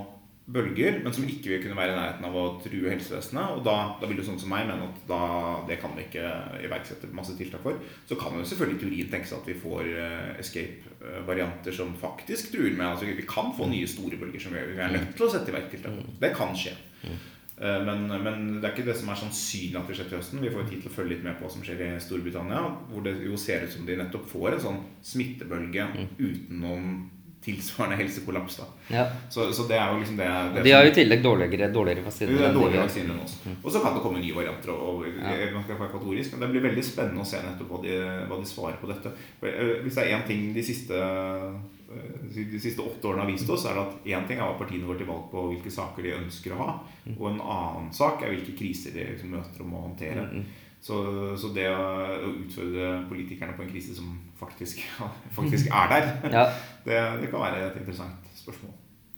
bølger, 0.47 0.99
men 1.01 1.13
som 1.17 1.25
ikke 1.25 1.49
vil 1.55 1.63
kunne 1.63 1.77
være 1.79 1.95
i 1.95 1.97
nærheten 1.97 2.27
av 2.29 2.35
å 2.37 2.43
true 2.61 2.91
helsevesenet. 2.93 3.55
Og 3.57 3.63
da, 3.65 3.77
da 4.01 4.09
vil 4.11 4.19
jo 4.21 4.27
sånn 4.27 4.41
som 4.43 4.51
meg 4.53 4.67
mene 4.69 4.91
at 4.91 4.99
da, 5.09 5.21
det 5.69 5.79
kan 5.81 5.95
vi 5.97 6.05
ikke 6.05 6.25
iverksette 6.67 7.09
masse 7.17 7.33
tiltak 7.39 7.65
for. 7.65 7.79
Så 8.09 8.19
kan 8.21 8.37
jo 8.37 8.45
selvfølgelig 8.51 8.81
teorien 8.83 9.13
tenke 9.15 9.31
seg 9.31 9.41
at 9.41 9.49
vi 9.49 9.57
får 9.63 9.89
eh, 9.89 10.33
escape-varianter 10.45 11.73
som 11.73 11.95
faktisk 12.01 12.53
truer 12.53 12.77
med 12.77 12.91
altså 12.91 13.09
Vi 13.09 13.25
kan 13.29 13.55
få 13.57 13.71
nye 13.73 13.89
store 13.89 14.21
bølger 14.21 14.41
som 14.45 14.53
vi 14.53 14.61
er 14.77 14.93
nødt 14.93 15.15
til 15.17 15.27
å 15.27 15.31
sette 15.33 15.49
i 15.49 15.57
verk 15.57 15.71
tiltak 15.73 15.97
for. 15.97 16.19
Det 16.21 16.35
kan 16.37 16.53
skje. 16.59 16.75
Eh, 17.09 17.81
Men, 17.87 18.05
men 18.11 18.47
det 18.61 18.67
er 18.69 18.73
ikke 18.75 18.89
det 18.91 18.99
som 19.01 19.09
er 19.15 19.21
sannsynlig 19.25 19.81
at 19.81 19.89
det 19.89 19.97
skjer 19.97 20.09
til 20.13 20.19
høsten. 20.21 20.45
Vi 20.45 20.51
får 20.53 20.69
tid 20.69 20.81
til 20.85 20.91
å 20.93 20.97
følge 20.99 21.15
litt 21.15 21.25
med 21.25 21.39
på 21.39 21.47
hva 21.47 21.53
som 21.57 21.65
skjer 21.65 21.85
i 21.87 21.91
Storbritannia, 22.03 22.65
hvor 22.93 23.05
det 23.07 23.17
jo 23.25 23.37
ser 23.41 23.65
ut 23.65 23.73
som 23.73 23.87
de 23.89 23.97
nettopp 24.01 24.29
får 24.29 24.59
en 24.59 24.65
sånn 24.69 24.81
smittebølge 25.15 25.89
uten 26.19 26.61
noen 26.61 26.89
tilsvarende 27.45 27.97
helsekollaps. 28.01 28.57
da 28.57 28.65
Ja. 28.97 29.05
så, 29.29 29.53
så 29.53 29.67
det 29.69 29.77
er 29.79 29.93
jo 29.93 29.99
liksom 30.01 30.17
det, 30.17 30.29
det 30.55 30.65
De 30.65 30.71
har 30.73 30.85
jo 30.85 30.91
i 30.91 30.95
tillegg 30.95 31.23
dårligere, 31.23 31.69
dårligere 31.73 32.05
vaksiner. 32.05 32.33
det 32.33 32.41
er 32.41 32.49
enn 32.49 32.55
de 32.55 32.61
dårlige 32.61 32.81
har. 32.81 32.89
vaksiner 32.89 33.15
enn 33.15 33.21
oss. 33.25 33.37
Og 33.63 33.71
så 33.73 33.83
kan 33.85 33.95
det 33.95 34.03
komme 34.03 34.21
nye 34.25 34.35
varianter. 34.35 34.71
Og, 34.73 35.05
og 35.05 35.07
Ja. 35.07 35.53
man 35.55 35.63
skal 35.65 35.79
være 35.79 35.93
kategorisk, 35.93 36.33
Men 36.33 36.41
det 36.41 36.51
blir 36.55 36.69
veldig 36.71 36.85
spennende 36.85 37.21
å 37.21 37.27
se 37.27 37.37
nettopp 37.45 37.69
hva 37.71 37.83
de, 37.83 37.95
hva 38.29 38.41
de 38.41 38.47
svarer 38.49 38.77
på 38.81 38.89
dette. 38.89 39.13
Eh, 39.43 39.83
Hvis 39.85 39.95
det 39.95 40.05
er 40.09 40.17
én 40.19 40.27
ting 40.27 40.53
de 40.55 40.63
siste, 40.63 40.95
eh, 40.95 42.51
de 42.53 42.59
siste 42.61 42.83
åtte 42.83 43.05
årene 43.09 43.23
har 43.25 43.31
vist 43.31 43.51
oss, 43.51 43.65
er 43.67 43.75
det 43.75 43.85
at 43.85 44.05
én 44.17 44.27
ting 44.27 44.39
er 44.41 44.49
hva 44.49 44.59
partiene 44.59 44.87
går 44.89 44.99
til 44.99 45.07
valg 45.07 45.31
på, 45.31 45.45
hvilke 45.53 45.71
saker 45.71 46.03
de 46.03 46.17
ønsker 46.19 46.53
å 46.57 46.59
ha. 46.65 46.71
Og 47.19 47.27
en 47.31 47.41
annen 47.41 47.93
sak 47.93 48.23
er 48.25 48.33
hvilke 48.35 48.57
kriser 48.59 48.91
de 48.97 49.05
liksom 49.13 49.31
møter 49.37 49.61
og 49.61 49.67
må 49.71 49.83
håndtere. 49.89 50.25
Så, 50.85 50.97
så 51.41 51.49
det 51.57 51.65
å, 51.73 51.85
utfordre 52.29 52.89
politikerne 53.09 53.55
på 53.57 53.65
en 53.65 53.71
krise 53.73 53.95
som 53.97 54.11
faktisk, 54.37 54.83
faktisk 55.39 55.71
er 55.73 55.93
der, 55.95 56.09
Ja. 56.37 56.47
det, 56.85 56.99
det 57.23 57.31
kan 57.33 57.41
være 57.41 57.71
et 57.71 57.79
interessant 57.81 58.27
spørsmål. 58.37 58.75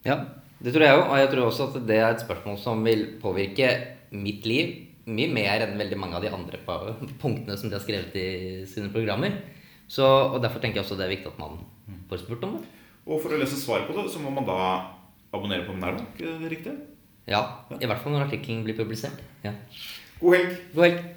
ja, 0.07 0.21
det 0.63 0.73
tror 0.73 0.87
jeg 0.87 0.95
jo. 0.95 1.03
Og 1.05 1.17
jeg 1.19 1.31
tror 1.33 1.49
også 1.51 1.67
at 1.73 1.81
det 1.89 1.99
er 1.99 2.09
et 2.13 2.23
spørsmål 2.23 2.61
som 2.63 2.85
vil 2.87 3.03
påvirke 3.23 3.71
mitt 4.15 4.47
liv 4.47 4.77
mye 5.07 5.31
mer 5.31 5.63
enn 5.63 5.77
veldig 5.79 5.99
mange 6.03 6.19
av 6.19 6.25
de 6.25 6.31
andre 6.35 6.59
punktene 7.21 7.55
som 7.59 7.71
de 7.71 7.77
har 7.77 7.83
skrevet 7.85 8.15
i 8.19 8.29
sine 8.67 8.91
programmer. 8.95 9.37
Så, 9.87 10.03
og 10.07 10.41
Derfor 10.43 10.63
tenker 10.63 10.81
jeg 10.81 10.87
også 10.87 10.99
det 10.99 11.07
er 11.07 11.13
viktig 11.15 11.31
at 11.31 11.39
man 11.39 11.61
får 12.11 12.25
spurt 12.25 12.47
om 12.47 12.57
det. 12.57 12.65
Og 13.07 13.21
for 13.23 13.35
å 13.35 13.39
lese 13.39 13.59
svaret 13.59 13.87
på 13.87 13.95
det, 13.95 14.09
så 14.11 14.23
må 14.23 14.33
man 14.35 14.47
da 14.49 14.57
abonnere 15.35 15.67
på 15.67 15.77
ikke 15.77 16.33
riktig? 16.51 16.75
Ja, 17.27 17.43
I 17.75 17.87
hvert 17.87 18.03
fall 18.03 18.15
når 18.15 18.27
artikkelen 18.27 18.65
blir 18.67 18.79
publisert. 18.79 19.19
Ja. 19.45 19.53
God 20.19 20.35
helg! 20.35 20.59
God 20.75 20.85
helg. 20.87 21.16